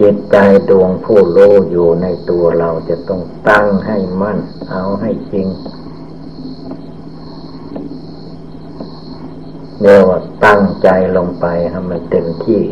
[0.00, 0.36] จิตใจ
[0.70, 4.38] ดวงผู้รู้อยู่ในตัวเราจะต้องตั้งให้มั่น
[4.70, 5.46] เอาให้จริง
[9.82, 12.62] เรียกว่าตั้งใจลงไปให้มันเต็มที่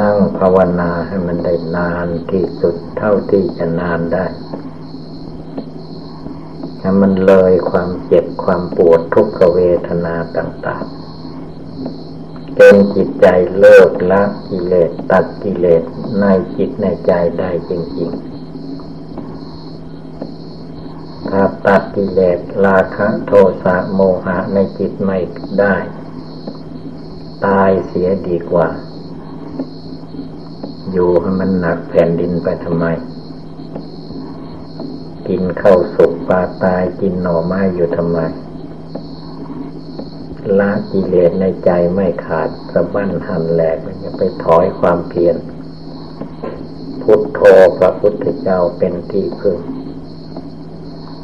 [0.00, 4.26] นั่งภาวนาให้มันได้นานที่สุดเท่าที่จะนานได้
[6.80, 13.26] ให้มันเลยความเจ็บความปวดทุกขเวทนาต่างๆจนจิตใจ
[13.58, 15.82] เลิกละกิเลสตัดกิเลส
[16.20, 16.24] ใน
[16.56, 18.31] จิตในใจได้จริง ๆ
[21.34, 23.32] ถ้าตัดกิเลสราคะโท
[23.64, 25.18] สะโมหะในจิตไม่
[25.60, 25.76] ได้
[27.46, 28.68] ตายเสียดีกว่า
[30.92, 32.84] อยู่ให้มันหนักแผ่นดินไปทำไม
[35.28, 38.18] กินข้าวสุกปลาตายกินหน่อไม้อยู่ทำไม
[40.58, 45.36] ละกิเลสในใจไม่ขาดสะบั้นหันแหลกมันจะไปถอยความเพียร
[47.02, 47.40] พุทโธ
[47.78, 49.58] พระพุทธเจ้าเป็นที่พึ่ง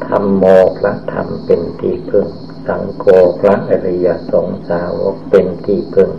[0.08, 0.44] ธรรมโม
[0.78, 2.26] พระธรรมเป็นที่พึ่ง
[2.66, 3.04] สังโฆ
[3.40, 6.10] พระอริยสงสาวกเป็นที่พึ่ง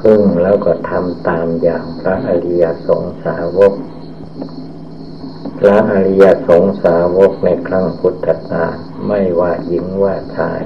[0.00, 3.74] พึ่งแล้วก็ทำตามอย่างพระอริยสงสาวก
[5.58, 8.76] พระอริยสงสาวกในครั้งพุทธกาล
[9.08, 10.60] ไม่ว่าหญิงว่าชาย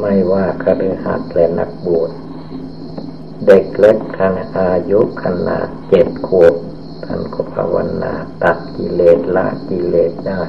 [0.00, 2.10] ไม่ว่าคฤหัสถ์และนักบวช
[3.46, 6.54] เด็กเล็กขนาดอายุขนาดเจ็ดขวบ
[7.10, 10.42] ท่านก็ภาวนาตัดกิเลสละกิเลสได้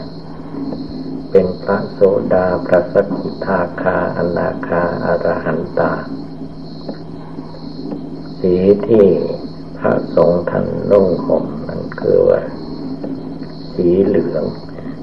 [1.31, 1.99] เป็นพระโส
[2.33, 5.91] ดาพระสกิทาคาอนาคาอรหันตา
[8.39, 8.55] สี
[8.87, 9.07] ที่
[9.79, 12.41] พระสงฆ์ท่านนุ่งห่มนั่นคือว่า
[13.73, 14.43] สีเหลือง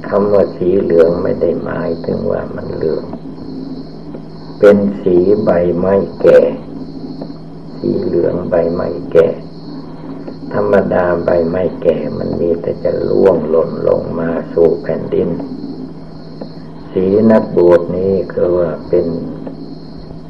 [0.09, 3.05] คำว่าสีเหลืองไม่ได้หมายถึงว่ามันเหลือง
[4.59, 6.41] เป็นสีใบไม้แก่
[7.79, 9.27] สีเหลืองใบไม้แก่
[10.55, 15.29] ธรรมดาใบไม้แก่มันมีแต่จะล่วงหล่นลงมาสู่แผ่นดิน
[16.91, 19.07] สีนักบวชนี้คือว่าเป็น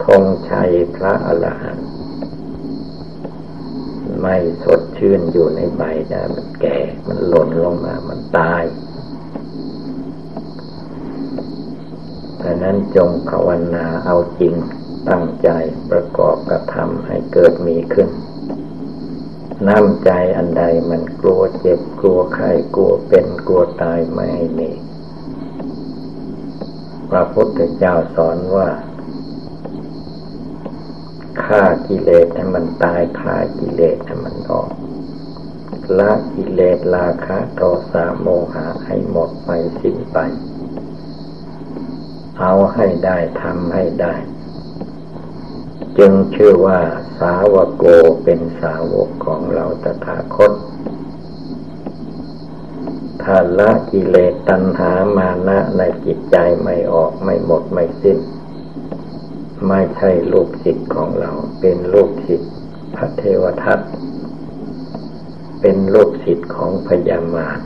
[0.05, 1.89] ธงชัยพระอรหันต์
[4.21, 8.65] ไม่สดชื่นอยู่ในใบนะมันแก่ มันหล่นลงมา มันตาย
[12.43, 14.55] ดังนั้นจงภาวนาเอาจริง
[15.09, 15.49] ตั้งใจ
[15.91, 18.09] ประกอบกระทำให้เกิดมีขึ้น
[19.69, 24.71] น้ำใจอันใดมันกลัวเจ็บกลัวไข้กลัวเป็นกลัวตายไม่ให้มี
[27.11, 28.69] พระพุทธเจ้าสอนว่า
[31.43, 34.71] ฆ่ากิเลสให้มันตายฆ่ากิเลสให้มันออก
[35.99, 37.61] ละกิเลสราคะโท
[37.93, 39.51] สะโมหะให้หมดไป
[39.81, 40.19] สิ้นไป
[42.41, 44.15] เอาให้ได้ทำให้ได้
[45.99, 46.81] จึงชื่อว่า
[47.19, 47.85] สาวโก
[48.25, 50.53] เป็นสาวกของเราตถาคต
[53.23, 58.19] ถ้าละกิเลสตัณหามานะในจิตใจไม่ออกไม่หมดไม่สิ้น
[59.69, 62.53] ไม่ใช่ลูกศิษย์ของเรา เป็นลูกศิษย์
[62.95, 63.81] พระเทวทัต
[65.61, 67.61] เป็นลูกศิษย์ของพญามาร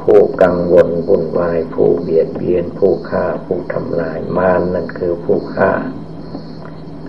[0.00, 5.72] ผู้กังวลวุ่นวายผู้เบียดเบียนผู้ฆ่าผู้ทำลายมารนั่นคือผู้ฆ่า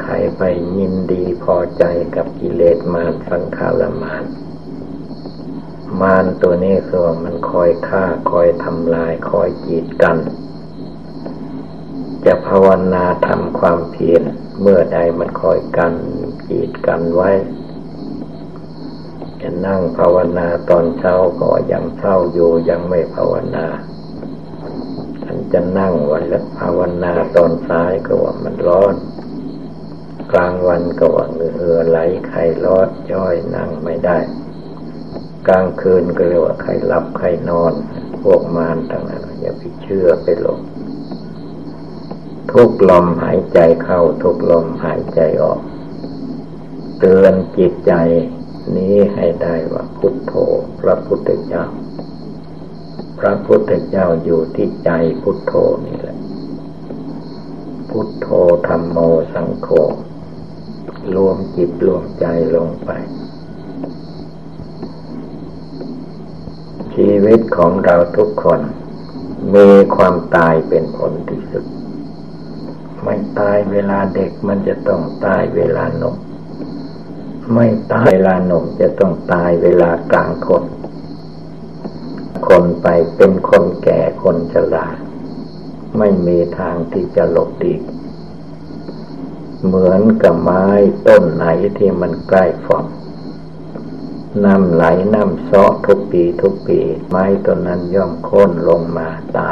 [0.01, 0.41] ใครไป
[0.77, 1.83] ยินดีพอใจ
[2.15, 4.23] กับกิเลสมารสังขารมาร
[6.01, 10.17] มารตัวนี้คือว่ามันคอยฆ่าคอยทำลายคอยจีดกัน
[12.25, 14.23] จะภาวนาทำความเพียร
[14.61, 15.93] เมื่อใดมันคอยกัน
[16.47, 17.31] จีดกันไว้
[19.41, 23.65] จะนั่งภาวนาตอนเช้าก็ยังเศร้าอยู่ยังไม่ภาวนา
[25.25, 28.95] อันจะนั่งวันละภาวนาตอนสายก็ว่ามันร้อน
[30.31, 31.97] กลางวันก็ว่าเหือไหล
[32.27, 34.17] ไข้ร้อนจ้อยนั่งไม่ได้
[35.47, 37.73] กลางคืนก็เรียกว่าใครหลับใครนอน
[38.21, 40.59] พวกมารต่างนั้นอย่าไปเชื่อไปหลง
[42.51, 45.59] ทุกลมหายใจเข้าทุกลมหายใจออก
[46.99, 47.93] เตือนจิตใจ
[48.75, 50.33] นี้ให้ได้ว่าพุทโธ
[50.79, 51.65] พระพุทธเจ้า
[53.19, 54.89] พระพุทธเจ้าอยู่ที่ใจ
[55.21, 55.53] พุทโธ
[55.85, 56.17] นี่แหละ
[57.89, 58.27] พุทโธ
[58.67, 58.97] ธรรมโม
[59.33, 59.69] สังโฆ
[61.15, 62.25] รวมจิตรวมใจ
[62.55, 62.91] ลงไป
[66.95, 68.61] ชีวิตของเราทุกคน
[69.55, 71.65] มีความตายเป็นผลที่สุด
[73.03, 76.15] ไม่ตายเวลาเด็กมันจะต้องตายเวลาหนุ่ม
[77.53, 80.63] ไม่ตายเวลาหนุ่มจะต้องตายเวลากลางคน
[82.47, 84.87] คนไปเป็นคนแก่คนชรา
[85.97, 87.73] ไม่มีทางที่จะหลบดี
[89.63, 90.65] เหมือนกับไม้
[91.07, 91.45] ต้นไหน
[91.77, 92.85] ที่มันใกล้ฝั่ง
[94.43, 94.83] น้ำไหล
[95.13, 96.79] น้ำซาะทุกปีทุกปี
[97.09, 99.51] ไม้ต้นนั้นย่อมโค่นลงมาตา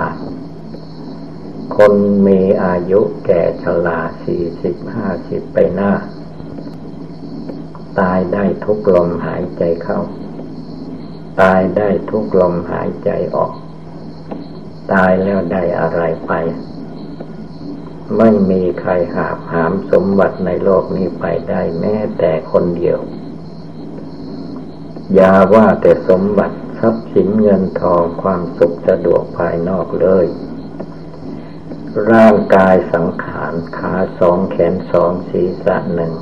[1.76, 1.94] คน
[2.28, 5.92] มีอายุแก่ชราสี่สิบห้าสิบไปหน้า
[8.00, 10.00] ตายได้ทุกลมหายใจเข้า
[11.42, 13.54] ตายได้ทุกลมหายใจออก
[14.94, 16.32] ตายแล้วได้อะไรไป
[18.18, 23.00] ไม่มีใครหาบหามสมบัติในโลกนี้ไปได้แม้แต่คนเดียว
[25.14, 30.26] อย่าว่าแต่สมบัติทรัพย์สินเงินทองความสุขสะดวกภายนอกเลย
[32.12, 36.14] ร่างกายสังขารขาสองแขนสองศีรษะหนึ่ง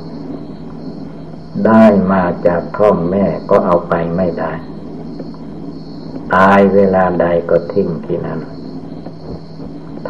[1.66, 4.52] ได้มาจากท้องแม่ก็เอาไปไม่ได้
[6.34, 8.40] ตายเวลาใดก็ทิ้งที่นั้น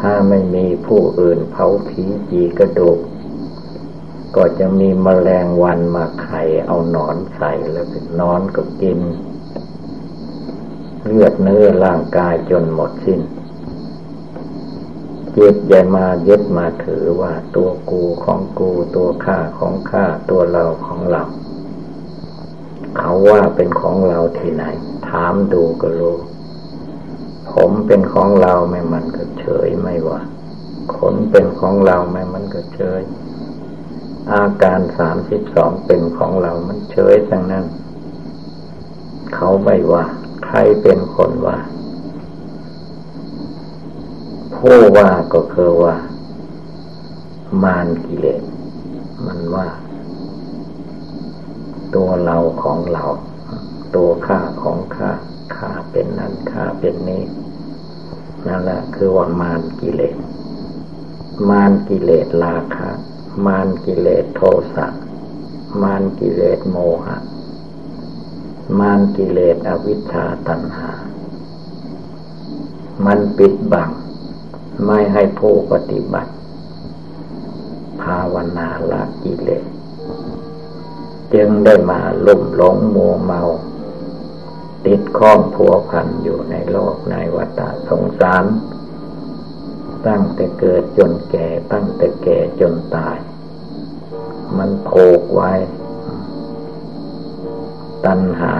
[0.05, 2.99] ถ้าไม่มีผู้อื่นเผาผีจีกระดูก
[4.35, 7.87] ก็จะมีมแมลงวันมาไข่เอาหนอนใส่แล้ว
[8.19, 8.99] นอนก็กิน
[11.05, 13.21] เลือดเนื้อร่างกายจนหมดสิ้น
[15.37, 21.23] จิตใหญ่มายึดมาถือว่าตัวกูของกูตัวข้าของข้าตัวเราของเรา
[22.97, 24.63] เขาว่าเป็นของเราที่ไหน
[25.07, 26.17] ถามดูก็รู้
[27.53, 30.19] ผมเป็นของเราไม่มันก็เฉยไม่ว่า
[30.95, 33.01] ขนเป็นของเราไม่มันก็เฉย
[34.33, 37.65] อาการสามสิบสองเป็นของเรามันเฉยทั้งนั้น
[39.35, 40.03] เขาไม่ว่า
[40.45, 41.57] ใครเป็นคนว่า
[44.55, 45.95] ผู้ว่าก็คือว่า
[47.63, 48.43] มานกิเลส
[49.25, 49.67] มันว่า
[51.95, 53.05] ตัวเราของเรา
[53.95, 55.11] ตัวข้าของข้า
[55.55, 57.23] ข้าเป็นนั้นข้าเป็นนี้
[58.47, 60.17] นั่นแหละคือว่ามานกิเลส
[61.49, 62.89] มานกิเลสราคะ
[63.45, 64.41] มานกิเลสโท
[64.75, 64.87] สะ
[65.81, 67.17] มานกิเลสโมหะ
[68.79, 70.91] มานกิเลสอวิชชาตัณหา
[73.05, 73.89] มันปิดบัง
[74.85, 76.31] ไม่ให้ผู้ปฏิบัติ
[78.01, 79.65] ภาวนาละกิเลส
[81.33, 83.41] จึงได้มาลุ่มหลงมัวเมา
[84.85, 88.45] ติดข้องผัวพันอยู่ในโลกในวัฏสงสาร
[90.07, 93.17] ตั้งแต่เกิดจนแก่ ตั้งแต่แก่จนตาย
[94.57, 95.51] มันโผกไว้
[98.05, 98.55] ตัณหา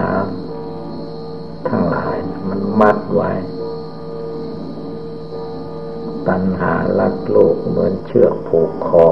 [1.68, 2.16] ทั้งหลาย
[2.48, 3.32] มันมัดไว้
[6.28, 9.08] ตัณหาลักโลกเหมือนเชือกผูกคอ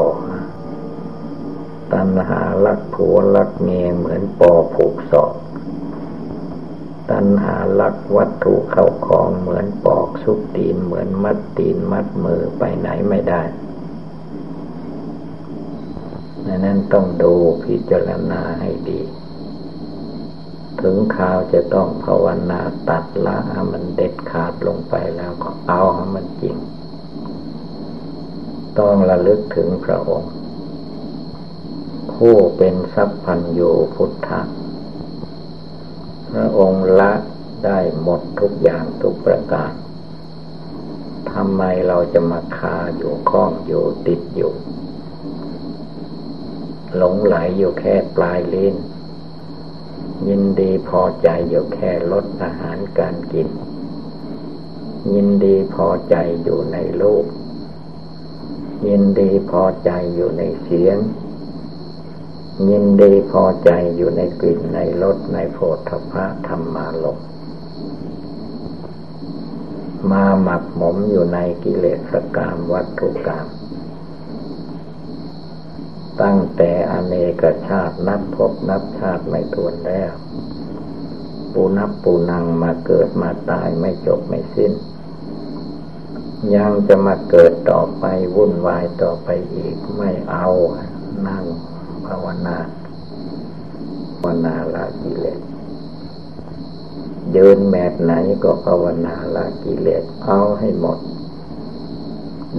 [1.92, 5.34] ตัณหาลักผัวลักเมียเหมือนปอผูกศอก
[7.12, 13.42] ตัณหาลักวัตถุเข้าของเหมือนปอกสุกตีนเหมือนมัดตีนมัดมือไปไหนไม่ได้
[16.46, 17.34] ดังนั้นต้องดู
[17.64, 19.00] พิจารณาให้ดี
[20.80, 23.38] ถึงข่าวจะต้องภาวนาตัดละ
[23.72, 26.56] มันเด็ดขาดลงไปแล้วก็เอาให้มันจริง
[28.78, 30.32] ต้องระลึกถึงพระองค์
[32.12, 33.60] ผู้เป็นสัพพัญโย
[33.94, 34.40] พุทธะ
[36.32, 37.12] พระองค์ละ
[37.64, 39.72] ได้หมดทุกอย่างทุกประการ
[41.32, 44.52] ทำไมเราจะมาคาอยู่ข้องอยู่ติดอยู่
[46.96, 48.74] หลงไหลอยู่แค่ปลายลิ้น
[50.28, 53.48] ยินดีพอใจอยู่แค่ลดอาหารการกิน
[55.14, 57.26] ยินดีพอใจอยู่ในรูป
[58.86, 60.96] ยินดีพอใจอยู่ในเสียง
[62.60, 67.18] ยินดีพอใจอยู่ในกลิ่นในรสในโผฏฐพะธรรมาลม
[70.10, 73.46] มาหมักหมมอยู่ในกิเลสกรรมวัตถุกรรม
[76.22, 80.12] ตั้งแต่อเนกชาตินับพบนับชาติไม่ทวนแล้ว
[81.52, 84.72] ปูนับปูนังมาเกิดมาตายไม่จบไม่สิ้น
[86.54, 90.46] ยังจะมาเกิดต่อไปวุ่นวายต่อไปอีกไม่เอา
[91.28, 91.44] นั่ง
[92.06, 92.56] ภาวนา
[94.20, 95.40] ภาวนาละกิเลส
[97.34, 98.12] เดินแมดไหน
[98.44, 100.98] ก็ภาวนาละกิเลสเอาให้หมด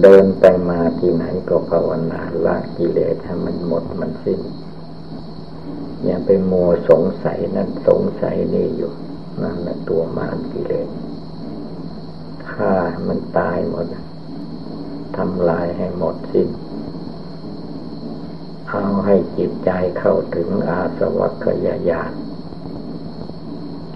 [0.02, 4.40] เดินไปมาที่ไหนก็ภาวนาละกิเลสให้มันหมดมันสิ้น
[6.04, 8.92] อย่าไปมัวสงสัยนั่นสงสัยนี่อยู่
[9.42, 10.88] นั่นแหละตัวมารกิเลส
[12.50, 12.74] ฆ่า
[13.08, 13.86] มันตายหมด
[15.16, 16.48] ทำลายให้หมดสิ้น
[18.74, 22.12] เอาให้จิตใจเข้าถึงอาสวัคยายาน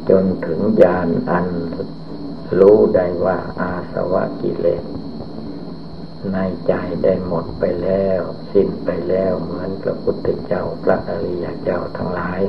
[0.09, 1.49] จนถึงญาณอัน
[2.59, 4.85] รู้ได้ว่าอาสวะกิเลส
[6.33, 6.72] ในใจ
[7.03, 8.20] ได้หมดไปแล้ว
[8.53, 12.41] สิ้นไปแล้วเหมือนพระพุทธเจ้าพระอริยเจ้าทั้งหลาย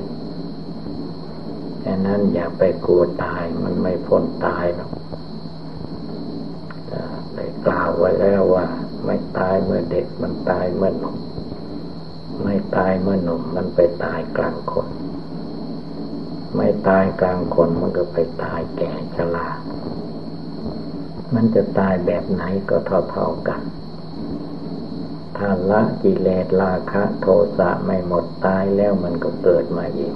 [1.83, 4.91] ดังนั้นอย่าไปกลัวตายมันไม่พ้นตายหรอก
[7.35, 8.65] ได้กล่าวไว้แล้วว่า
[9.05, 11.17] ไม่ตายเมื่อเด็กมันตายเมื่อหนุ่ม
[12.43, 14.87] ไม่ตายเมื่อหนุ่มมันไปตายกลางคน
[16.55, 19.47] ไม่ตายกลางคนมันก็ไปตายแก่ชรา
[21.33, 23.61] มันจะตายแบบไหนก็เท่าๆกัน
[25.37, 27.27] ถ้าละกิเลสราคะโท
[27.57, 30.13] สะไม่หมดตายแล้วมันก็เกิดมาอีก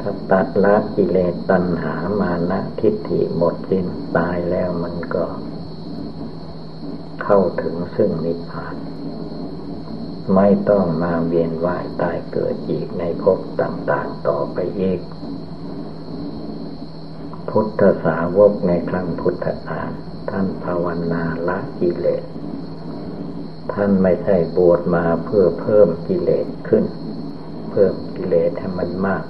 [0.00, 3.86] ถ้าตัดละกิเลสตัณหามานะทิฏฐิหมดสิ้น
[4.16, 5.24] ตายแล้วมันก็
[7.22, 8.74] เข้าถึงซึ่งนิพพาน
[10.34, 15.00] ไม่ต้องมาเวียนว่ายตายเกิดอีกในภพต่าง ๆ ต่อไปอีก
[17.48, 19.90] พุทธสาวกในครั้งพุทธกาล
[20.30, 22.24] ท่านภาวนาละกิเลส
[23.72, 26.84] ท่านไม่ใช่บวชมาเพื่อเพิ่มกิเลสขึ้น
[27.70, 29.24] เพิ่มกิเลสให้มันมาก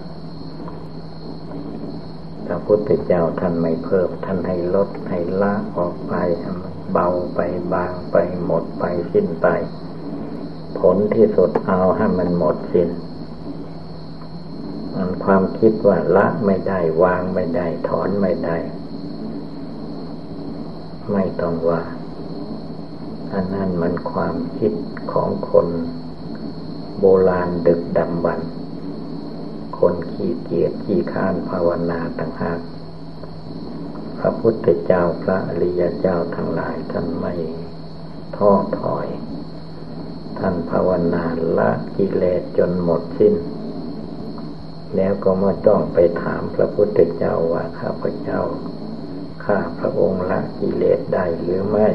[2.47, 6.15] พระพุทธเจ้าท่านไม่เพิ่ม ท่านให้ลดให้ละออกไป
[6.93, 7.41] เบาไป
[7.73, 9.47] บางไปหมดไปสิ้นไป
[10.81, 12.89] ผลที่สุดเอาให้มันหมดสิ้น
[15.25, 18.57] ความคิดว่าละไม่ได้วางไม่ได้ ถอนไม่ได้
[21.13, 21.83] ไม่ต้องว่า
[23.33, 24.73] อันนั้นมันความคิด
[25.13, 25.69] ของคน
[27.01, 28.41] โบราณดึกดำบรร
[29.79, 32.61] คนขี้เกียจขี้ข้านภาวนาต่างหาก
[34.19, 37.35] พระพุทธเจ้าพระอริยเจ้าทั้งหลายท่านไม่
[38.37, 38.51] ท้อ
[38.81, 39.07] ถอย
[40.45, 41.25] ท่านภาวนา
[41.59, 43.35] ละกิเลสจนหมดสิ้น
[44.97, 48.41] แล้วก็ไม่ต้องไปถามพระพุทธเจ้าว่าข้าพเจ้า
[49.45, 51.89] ข้าพระองค์ละกิเลสได้หรือไม่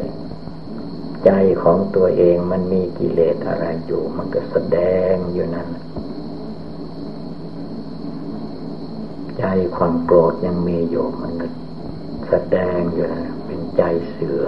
[1.25, 1.31] ใจ
[1.63, 4.79] ของตัวเองมันมีกิเลสอะไรอยู่ มันก็แสด
[5.11, 5.67] งอยู่นั่น
[9.37, 9.43] ใจ
[9.75, 11.47] ความโกรธยังมีอยู่มันก็
[12.29, 14.43] แสดงอยู่นะเป็นใจเสือ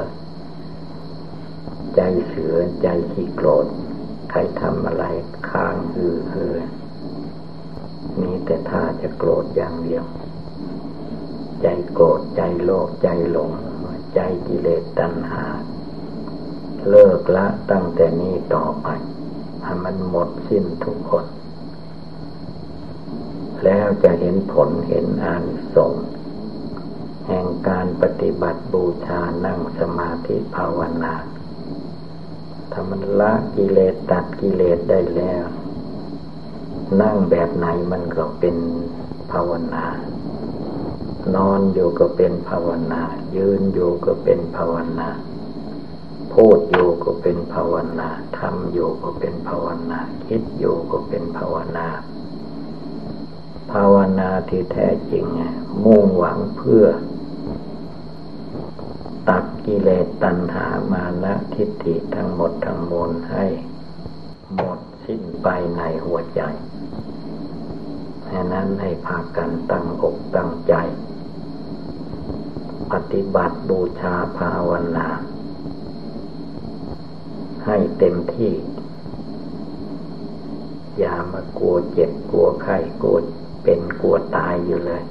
[1.95, 3.65] ใจเสือใจขี้โกรธ
[4.29, 5.05] ใครทำอะไร
[5.49, 6.57] ค้างฮือเฮือ
[8.21, 10.03] มีแต่ท่าจะโกรธอย่างเดียว
[11.61, 13.51] ใจโกรธใจโลภใจหลง
[14.13, 15.43] ใจกิเลสตัณหา
[16.89, 18.87] เลิกละตั้งแต่นี้ต่อไป
[19.63, 21.25] ให้มันหมดสิ้นทุกคน
[23.63, 25.43] แล้วจะเห็นผลเห็นอาน
[25.75, 25.93] สง
[27.27, 31.13] แห่งการปฏิบัติบูชานั่งสมาธิภาวนา
[32.71, 35.45] ถ้ามันละกิเลสตัดกิเลสได้แล้ว
[37.01, 38.57] นั่งแบบไหนมันก็เป็น
[39.31, 39.85] ภาวนา
[41.35, 43.01] นอนอยู่ก็เป็นภาวนา
[43.35, 45.09] ยืนอยู่ก็เป็นภาวนา
[46.33, 51.87] พูดอยู่ก็เป็นภาวนาทำอยู่ก็เป็นภาวนา คิดอยู่ก็เป็นภาวนา
[53.71, 55.25] ภาวนาที่แท้จริง
[55.85, 56.85] มุ่งหวังเพื่อ
[59.29, 63.45] ตัดกิเลสตัณหามานะทิฏฐิทั้งหมดทั้งมวลให้
[64.55, 66.41] หมดสิ้นไปในหัวใจ
[68.23, 70.73] แค่นั้นให้พากันตั้งอกตั้งใจ
[72.91, 75.07] ปฏิบัติบูชาภาวนา
[77.65, 78.53] ให้เต็มที่
[80.97, 83.17] อย่ามากลัวเจ็บกลัวไข้กลัว
[83.63, 85.03] เป็นกลัวตายอยู่เลย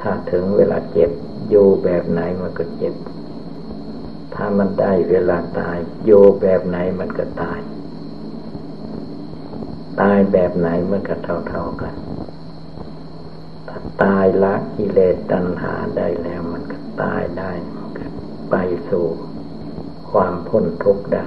[0.00, 1.10] ถ้าถึงเวลาเจ็บ
[1.50, 2.94] อยู่แบบไหนมันก็เจ็บ
[4.34, 7.60] ถ้ามันได้เวลาตาย อยู่แบบไหนมันก็ตาย
[10.00, 11.94] ตายแบบไหนมันก็เท่าๆกัน
[13.68, 18.06] ถ้าตายละกิเลสตัณหาได้แล้วมันก็ตายได้มันก็
[18.50, 18.54] ไป
[18.90, 19.06] สู่
[20.10, 21.26] ความพ้นทุกข์ได้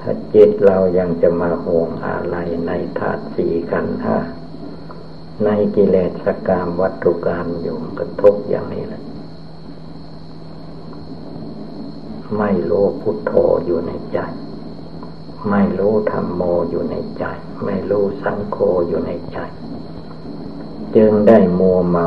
[0.00, 4.16] ถ้าจิตเรายังจะมาห่วงอะไรในธาตุสี่กันห้า
[5.44, 9.02] ในกิเลสกรรมวัตถุกรรมอยู่กระทบอย่างนี้แหละ
[12.38, 13.32] ไม่รู้พุทโธ
[13.64, 14.18] อยู่ในใจ
[15.50, 17.24] ไม่รู้ธรรมโมอยู่ในใจ
[17.64, 18.56] ไม่รู้สังโฆ
[18.88, 19.38] อยู่ในใจ
[20.96, 22.06] จึงได้มัวเมา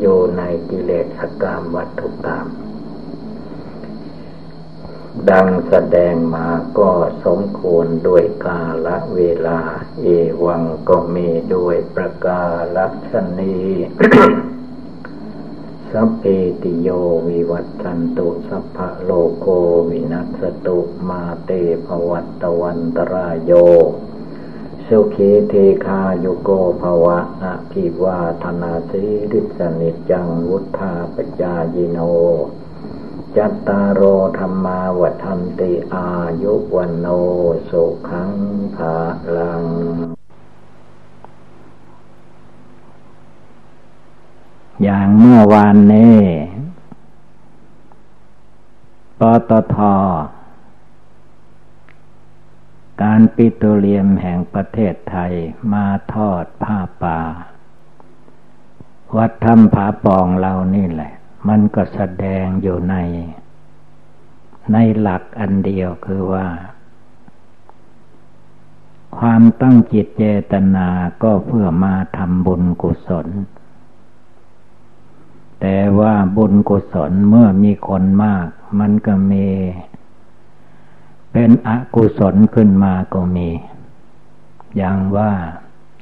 [0.00, 2.46] อยู่ในกิเลสกรรมวัตถุกรรม
[5.30, 6.48] ดังแสดงมา
[6.78, 6.90] ก็
[7.24, 9.60] สมควรด้วยกาละเวลา
[10.02, 10.06] เอ
[10.44, 12.42] วังก็มีด้วยประกา
[12.76, 12.78] ศ
[13.10, 13.58] ชนี
[15.92, 16.24] สัพพี
[16.62, 16.88] ติโย
[17.28, 19.46] วิวัชชันตุสัพพะโรโค
[19.90, 21.50] วินัสสะตุมาเต
[21.86, 23.52] ภะวัตวันตะราโย
[24.86, 26.50] สุขี ทีฆายุโก
[26.82, 31.98] ภะวะอะภิวาทะนะสีลิสสะ นิจจังวุฑฒาปะจายิโน
[33.36, 34.02] จัตตาโร
[34.38, 36.08] ธัมมา วัฑฒันติอา
[36.42, 37.06] ยุวัณโณ
[37.68, 38.32] สุขัง
[38.74, 38.96] พะ
[39.36, 39.64] ลัง
[44.82, 46.18] อย่างเมื่อวานนี้
[49.20, 49.76] ปตท
[53.02, 55.32] การปิโตรเลียมแห่งประเทศไทย
[55.72, 57.20] มาทอดผ้าป่า
[59.16, 61.12] วัดถ้ำผาปองเรานี่แหละ
[61.48, 62.94] มันก็แสดงอยู่ใน
[64.72, 66.46] ในหลักอันเดียวคือว่า
[69.18, 70.88] ความตั้งจิตเจตนา
[71.22, 73.28] ก็เพื่อมาทำบุญกุศล
[75.60, 78.46] แต่ว่าบุญกุศลเมื่อมีคนมาก
[78.80, 79.46] มันก็มี
[81.32, 83.48] เป็นอกุศลขึ้นมาก็มี
[84.76, 85.32] อย่างว่า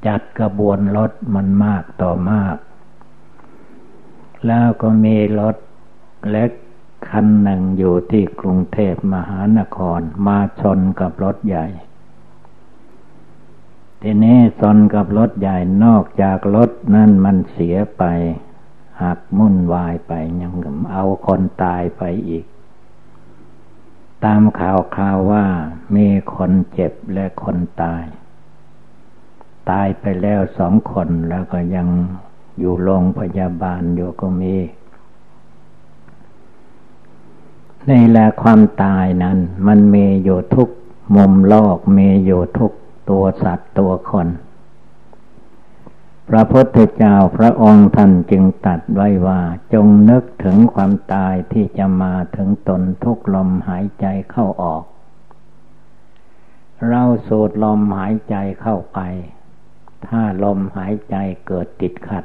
[0.07, 2.57] จัดกระบวนรถมันมากต่อมาก
[4.47, 5.57] แล้วก็มีรถ
[6.31, 6.51] เล็ก
[7.09, 11.67] คันหนึ่งอยู่ที่กรุงเทพมหานคร มาชนกับรถใหญ่
[14.03, 18.05] ทีนี้ชนกับรถใหญ่นอกจากรถนั่นมันเสียไป
[19.03, 20.55] หักมุ่นวายไปยัง
[20.93, 22.45] เอาคนตายไปอีก
[24.25, 25.45] ตามข่าวข่าวว่า
[25.97, 28.05] มีคนเจ็บและคนตาย
[29.71, 31.89] ตายไปแล้วสองคนแล้วก็ยัง
[32.59, 34.57] อยู่โรงพยาบาลอยู่ก็มี
[37.87, 40.69] ในแหละความตายนั้น มันมีอยู่ทุก
[41.17, 42.73] มุมโลกมีอยู่ทุก
[43.11, 44.29] ตัวสัตว์ตัวคน
[46.29, 49.41] พระพุทธเจ้าพระองค์ท่านจึงตัดไว้ว่า
[49.73, 54.85] จงนึกถึงความตายที่จะมาถึงตนทุกลมหายใจเข้าออก
[56.89, 58.99] เราสูดลมหายใจเข้าไป
[60.07, 62.25] ถ้าลมหายใจเกิดติดขัด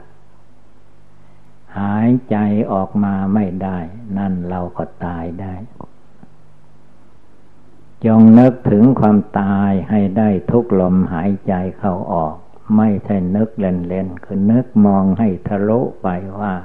[1.79, 2.37] หายใจ
[2.71, 3.79] ออกมาไม่ได้
[4.17, 5.55] นั่นเราก็ตายได้
[8.05, 12.35] จงนึกถึงความตายให้ได้ทุกลมหายใจเข้าออก
[12.77, 16.07] ไม่ใช่นึกเล่นๆคือนึกมองให้ทะลุไป
[16.39, 16.55] ว่า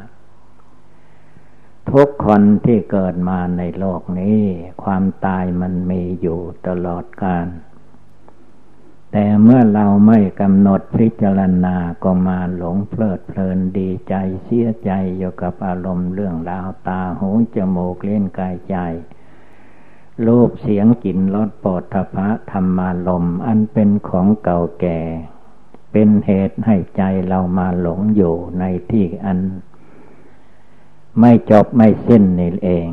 [1.91, 4.43] ทุกคนที่เกิดมาในโลกนี้
[4.83, 7.47] ความตายมันมีอยู่ตลอดกาล
[9.13, 18.77] แต่เมื่อเราไม่กำหนดพิจารณาก็มาหลงเพลิดเพลินดีใจเสียใจอยู่กับอารมณ์เรื่องราวตาหูจมูกเล่นกายใจ
[20.27, 25.01] รูปเสียงกลิ่นรสปฐพะธรรมารมอันเป็นของเก่าแก่
[25.93, 29.39] เป็นเหตุให้ใจเรามาหลงอยู่ในที่อัน
[31.21, 32.89] ไม่จบไม่สิ้นนี่เอง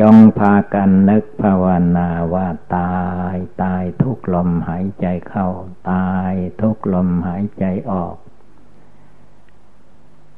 [0.00, 1.64] จงพากันนึกภาว
[1.96, 2.96] นาว่าตา
[3.32, 5.48] ย ตายทุกลมหายใจเข้า
[5.90, 8.16] ตายทุกลมหายใจออก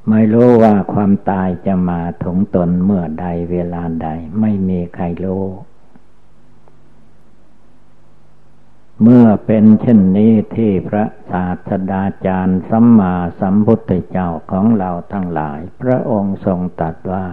[0.08, 4.08] ไม่รู้ว่าความตายจะมาถึงตนเมื่อใดเวลาใด
[4.40, 5.46] ไม่มีใครรู้
[9.02, 17.26] เมื่อเป็นเช่นนี้ที่พระศาสดาจารย์สัมมาสัมพุทธเจ้าของเราทั้งหลาย พระองค์ทรงตรัสว่า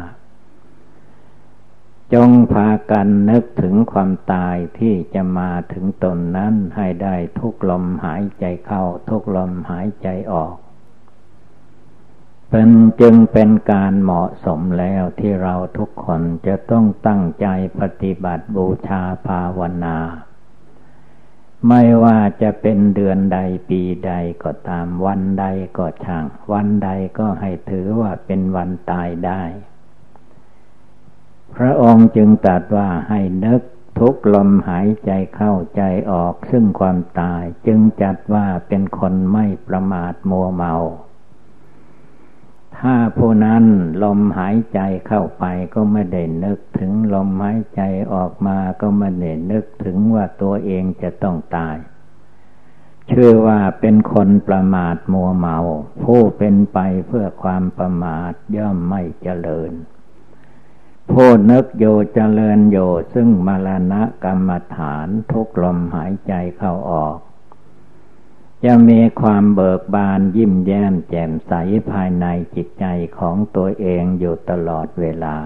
[2.13, 10.55] จงพากันนึกถึงความตายที่จะมาถึงตนนั้นให้ได้ทุกลมหายใจเข้าทุกลมหายใจออก
[12.49, 12.69] เป็น
[13.01, 17.47] จึงเป็นการเหมาะสมแล้วที่เราทุกคนจะต้องตั้งใจ
[17.79, 19.97] ปฏิบัติบูชาภาวนา
[21.67, 23.39] ไม่ว่าจะเป็นเดือนใด
[23.69, 25.45] ปีใดก็ตามวันใด
[25.77, 26.89] ก็ช่าง วันใด
[27.19, 29.43] ก็ให้ถือว่าเป็นวันตายได้
[31.57, 33.61] พระองค์จึงตรัสว่าให้นึก
[33.99, 35.81] ทุกลมหายใจเข้าใจ
[36.11, 40.75] ออกซึ่งความตายจึงจัดว่าเป็นคนไม่ประมาทมัวเมา
[42.77, 43.63] ถ้าผู้นั้น
[44.03, 47.81] ลมหายใจเข้าไปก็ไม่ได้นึกถึงลมหายใจ
[48.13, 51.77] ออกมาก็ไม่ได้นึกถึงว่าตัวเองจะต้องตาย
[53.07, 55.57] เชื่อว่าเป็นคนประมาทมัวเมา
[56.03, 59.71] ผู้เป็นไปเพื่อความประมาทย่อมไม่เจริญ
[61.11, 62.77] ผู้นึกโยเจริญโย
[63.13, 67.17] ซึ่งมรณะกรรมฐานทุกลมหายใจเข้าออก
[68.65, 71.53] จะมีความเบิกบานยิ้มแย้มแจ่มใส
[71.91, 72.25] ภายใน
[72.55, 72.85] จิตใจ
[73.17, 75.37] ของตัวเองอยู่ตลอดเวลา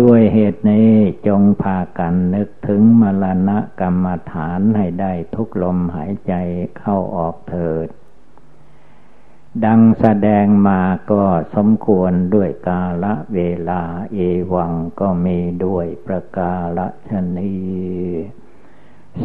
[0.00, 0.90] ด้วยเหตุนี้
[1.26, 6.34] จงพากันนึกถึงมรณะกรรมฐานให้ได้ทุกลมหายใจ
[6.78, 7.88] เข้าออกเถิด
[9.64, 10.80] ดังแสดงมา
[11.10, 11.24] ก็
[11.54, 13.82] สมควรด้วยกาละเวลา
[14.14, 14.18] เอ
[14.52, 17.56] วังก็มีด้วยประกาละชนี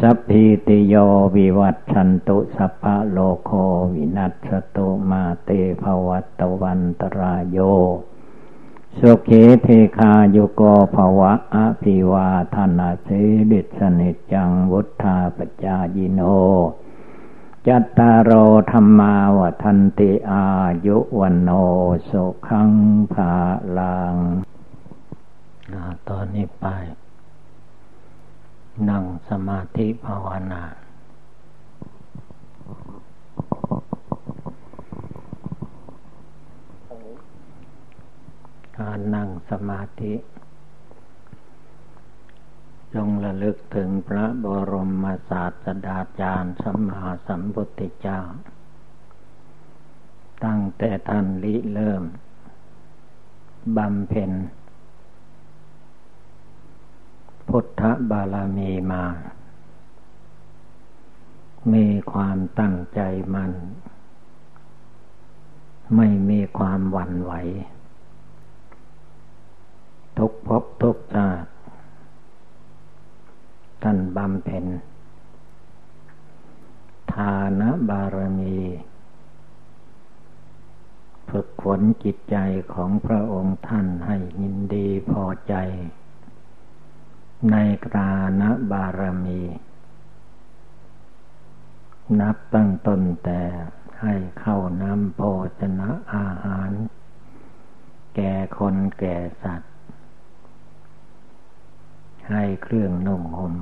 [0.00, 0.94] สัพพิติโย
[1.36, 3.50] วิวัตชันตุสัพพะโลโค
[3.94, 5.50] วินัสตุมาเต
[5.82, 7.58] ภวัตวันตรายโย
[8.98, 9.68] สุขีเท
[9.98, 10.62] คาโยโก
[10.94, 16.20] ภวะอภิวาธนาสิริสนิจังวุธาปจายิโน
[17.68, 18.30] จัตตารโอ
[18.72, 20.44] ธรรมาวันติอา
[20.86, 21.50] ยุวันโน
[22.08, 22.70] สุขัง
[23.12, 23.32] ภา
[23.78, 24.16] ลัง
[26.08, 26.66] ตอนนี้ไป
[28.88, 30.62] นั่งสมาธิภาวนา
[38.78, 40.12] การนั่งสมาธิ
[42.94, 48.20] จงระลึกถึงพระบรมศาสดาจารย์สัมมาสัมพุทธเจ้า
[50.44, 52.02] ตั้งแต่ท่านลิเริ่ม
[53.76, 54.32] บำเพ็ญ
[57.48, 59.04] พุทธบารมีมา
[61.72, 63.00] มีความตั้งใจ
[63.34, 63.52] มัน
[65.96, 67.32] ไม่มีความหวั่นไหว
[70.18, 74.66] ทุกภพทุกชาติำเพ็ญ
[77.12, 78.58] ทานบารมี
[81.30, 82.36] ฝึกฝนจิตใจ
[82.74, 85.54] ของพระองค์ท่านให้ยินดีพอใจ
[87.50, 89.40] ในกราณบารมี
[92.20, 93.42] นับตั้งต้นแต่
[94.00, 95.20] ให้เข้านำโภ
[95.60, 96.70] ชนะอาหาร
[98.16, 99.72] แก่คนแก่สัตว์
[102.30, 103.54] ให้เครื่องนุ่งห่ม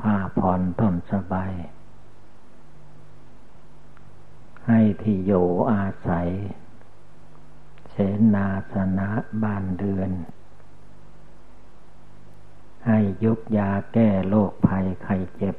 [0.00, 1.52] ผ้าผ่อนท่อนสบาย
[4.66, 6.28] ให้ที่อยู่อาศัย
[7.90, 7.96] เส
[8.34, 9.10] นาสนะ
[9.42, 10.10] บ้านเดือน
[12.86, 15.56] ให้ยุกยาแก้โรคภัยไข้เจ็บ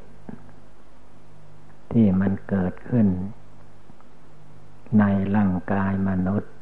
[1.91, 3.07] ที่มันเกิดขึ้น
[4.99, 5.03] ใน
[5.35, 6.53] ร่างกายมนุษย์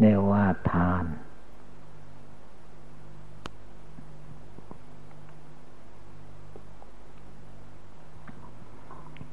[0.00, 1.04] เรียกว่าทาน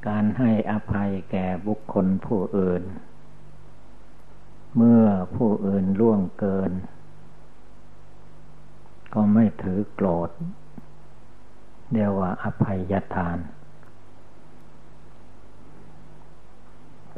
[0.06, 2.82] การให้อภัยแก่บุคคลผู้อื่น
[4.76, 5.04] เมื่อ
[5.36, 6.72] ผู้อื่นล่วงเกิน
[9.14, 10.30] ก็ไม่ถือโกรธ
[11.92, 13.38] เรียกว่าอภัยทาน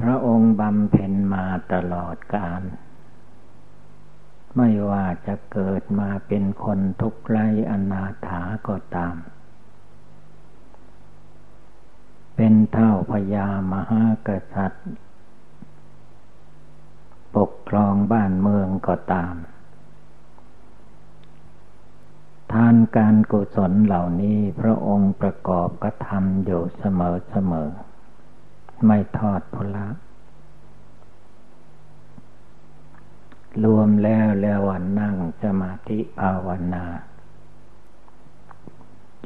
[0.01, 2.63] พระองค์บำเพ็ญมาตลอดกาล
[4.57, 7.39] ไม่ว่าจะเกิดมาเป็นคนทุกข์ไร
[7.71, 9.17] อนาถาก็ตาม
[12.37, 14.87] เป็นเท่าพญามหากษัตริย์
[17.37, 19.35] ปกครองบ้านเมืองก็ตาม
[22.53, 27.71] ทานการกุศลเหล่านี้พระองค์ประกอบกระทำอยู่เสมอเสมอ
[28.87, 29.87] ไม่ทอดพละ
[33.65, 36.85] รวมแล้วแล้ววันนั่งสมาธิภาวนา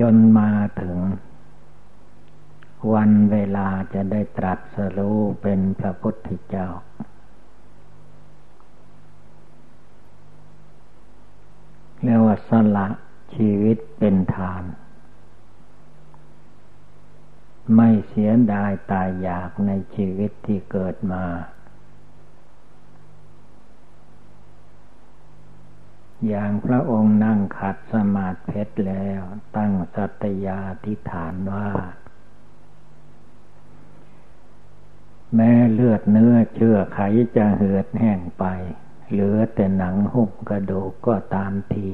[0.00, 0.50] จนมา
[0.80, 0.96] ถึง
[2.92, 6.68] วันเวลาจะได้ตรัสรู้เป็นพระพุทธเจ้า
[12.02, 12.88] เรียกว่าสละ
[13.34, 14.64] ชีวิตเป็นทาน
[17.76, 21.24] ไม่เสียดายตายอยากในชีวิตที่เกิดมา
[26.28, 29.22] อย่างพระองค์นั่งขัดสมาธิเพชรแล้ว
[29.56, 31.68] ตั้งสัตยาธิฐานว่า
[35.34, 37.00] แม้เลือดเนื้อเชื่อไข
[37.36, 38.44] จะเหือดแห้งไป
[39.10, 41.90] เหลือแต่หนังหุ้มกระดูกก็ตามที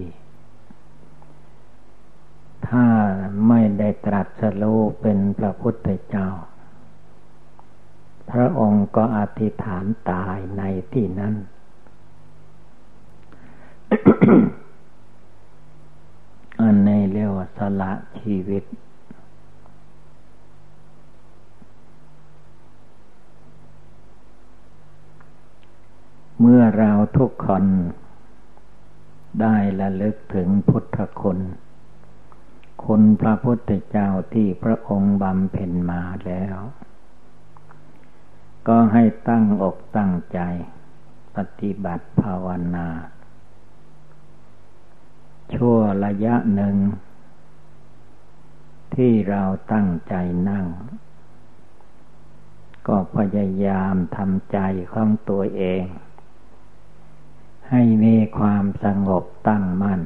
[2.68, 2.86] ถ้า
[3.48, 6.28] ไม่ได้ตรัสรู้เป็นพระพุทธเจ้า
[8.30, 10.62] พระองค์ก็อธิษฐานตายใน
[10.92, 11.34] ที่นั้น
[16.60, 18.64] อันในเรียกว่าสละชีวิต
[26.44, 27.64] เมื่อเราทุกคน
[29.40, 31.38] ได้ละลึกถึงพุทธคุณ
[32.84, 36.56] คุณพระพุทธเจ้าที่พระองค์บำเพ็ญมาแล้ว
[38.68, 40.40] ก็ให้ตั้งอกตั้งใจ
[41.36, 42.88] ปฏิบัติภาวนา
[45.54, 46.76] ชั่วระยะหนึ่ง
[48.94, 50.14] ที่เราตั้งใจ
[50.48, 50.66] นั่ง
[52.88, 54.58] ก็พยายามทำใจ
[54.92, 55.84] ของตัวเอง
[57.74, 60.00] ให้มีความสงบตั้งมั่น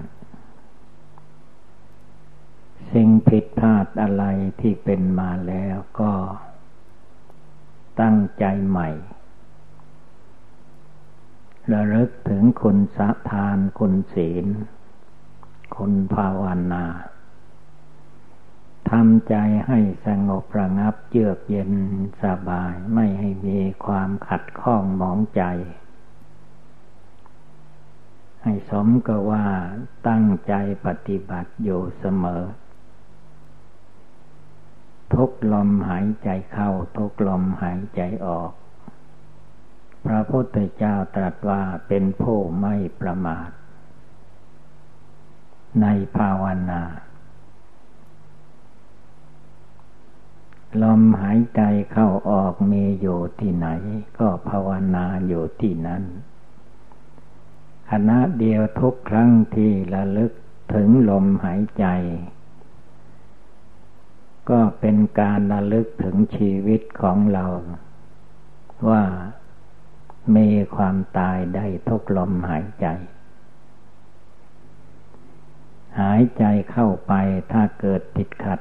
[2.93, 4.25] สิ่งผิดพลาดอะไร
[4.61, 6.13] ที่เป็นมาแล้วก็
[8.01, 8.89] ตั้งใจใหม่
[11.73, 14.47] ระลึกถึงคุณสะทานคุณศีล
[15.77, 16.85] คนภาวนา
[18.91, 19.35] ทำใจ
[19.67, 21.73] ให้สงบระงับเยือกเย็น
[22.23, 25.43] สบายไม่ให้มีความขัดข้องหมองใจ
[28.49, 29.47] ให้สมกับว่า
[30.09, 30.55] ตั้งใจ
[30.87, 32.43] ปฏิบัติอยู่เสมอ
[35.13, 38.53] ทุกลมหายใจเข้า ทุกลมหายใจออก
[40.07, 43.51] พระพุทธเจ้าตรัสว่าเป็นผู้ไม่ประมาท
[45.83, 45.87] ใน
[46.17, 46.83] ภาวนา
[50.83, 53.69] ลมหายใจเข้าออกมีอยู่ที่ไหน
[54.19, 56.05] ก็ภาวนาอยู่ที่นั้น
[57.91, 60.33] ขณะเดียวทุกครั้งที่ระลึก
[60.75, 61.87] ถึงลมหายใจ
[64.51, 67.47] ก็เป็นการระลึกถึงชีวิตของเรา
[68.89, 69.05] ว่า
[70.37, 72.87] มีความตายได้ทุกลมหายใจ
[76.01, 77.13] หายใจเข้าไป
[77.53, 78.61] ถ้าเกิดติดขัด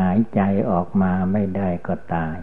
[0.00, 0.40] หายใจ
[0.70, 2.36] ออกมาไม่ได้ก็ตาย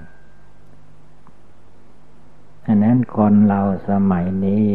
[2.68, 4.68] อันนั้นคนเราสมัยนี้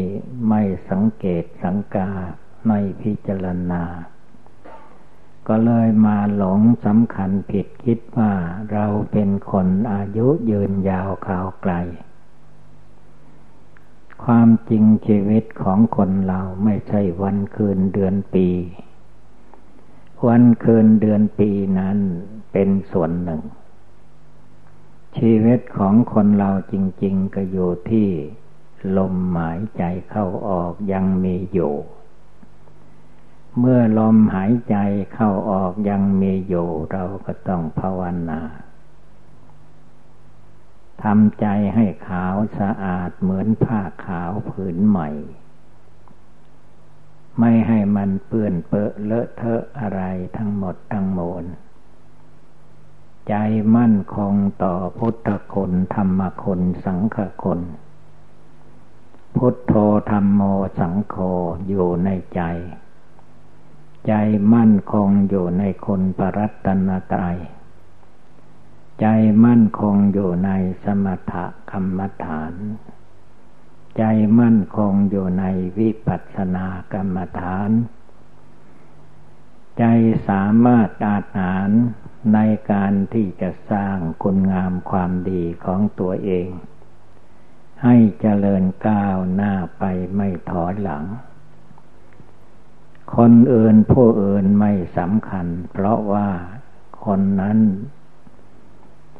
[0.48, 2.10] ไม่สังเกตสังกา
[2.66, 3.82] ไม่พิจารณา
[5.48, 8.32] ก็เลยมาหลงสำคัญผิดคิดว่า
[8.72, 11.72] เราเป็นคนอายุยืนยาวข่าวไกล
[14.24, 18.48] ความจริงชีวิตของคนเราไม่ใช่วันคืนเดือนปี
[20.26, 21.98] วันคืนเดือนปีนั้น
[22.52, 23.42] เป็นส่วนหนึ่ง
[25.16, 28.08] ชีวิตของคนเราจริง ๆ ก็อยู่ที่
[28.98, 31.74] ลมหายใจเข้าออกยังมีอยู่
[33.58, 34.76] เมื่อลมหายใจ
[35.12, 38.00] เข้าออกยังมีอยู่เราก็ต้องภาว
[38.30, 38.40] นา
[41.02, 45.08] ทำใจให้ขาวสะอาดเหมือนผ้าขาวผืนใหม่
[47.40, 50.00] ไม่ให้มันเปื้อนเปอะเลอะเทอะอะไร
[50.36, 51.44] ทั้งหมดทั้งมวล
[53.28, 53.34] ใจ
[53.76, 57.60] มั่นคงต่อพุทธคุณธรรมคุณสังฆคุณ
[59.36, 59.72] พุทโธ
[60.10, 60.42] ธรรมโม
[60.78, 61.16] สังโฆ
[61.68, 62.42] อยู่ในใจ
[64.06, 64.12] ใจ
[64.54, 67.38] มั่นคงอยู่ในคนปรัตนตรัย
[69.00, 69.06] ใจ
[69.44, 70.50] มั่นคงอยู่ใน
[70.84, 71.34] สมถ
[71.70, 72.54] กรรมฐาน
[73.98, 74.04] ใจ
[74.38, 75.44] มั่นคงอยู่ใน
[75.78, 77.70] วิปัสสนากรรมฐาน
[79.78, 79.84] ใจ
[80.28, 81.68] สามารถอาหาร
[82.34, 82.38] ใน
[82.72, 86.48] การที่จะสร้างคุณงามความดีของตัวเอง
[87.82, 89.84] ให้เจริญก้าวหน้าไป
[90.16, 91.04] ไม่ถอยหลัง
[93.16, 96.28] คนอื่นผู้อื่นไม่สำคัญ เพราะว่า
[97.04, 97.58] คนนั้น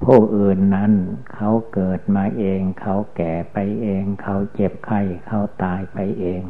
[0.05, 0.93] ผู้อื่นนั้น
[1.35, 6.43] เขาเกิดมาเอง เขาแก่ไปเอง เขาเจ็บไข้เขาตายไปเอง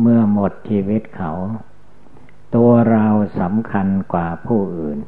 [0.00, 1.32] เมื่อหมดชีวิตเขา
[2.54, 3.06] ตัวเรา
[3.40, 4.98] สำคัญกว่าผู้อื่น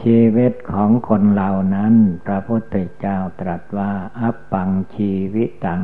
[0.00, 1.94] ชีวิตของคนเหล่านั้น
[2.26, 5.82] พระพุทธเจ้าตรัสว่า อัปปังชีวิตตัง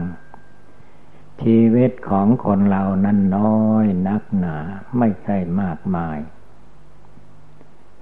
[1.43, 4.57] ชีวิตของคนเหล่านั้นน้อยนักหนา
[4.99, 6.19] ไม่ใช่มากมาย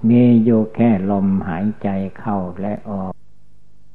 [0.09, 3.13] มีอยู่แค่ลมหายใจเข้าและออก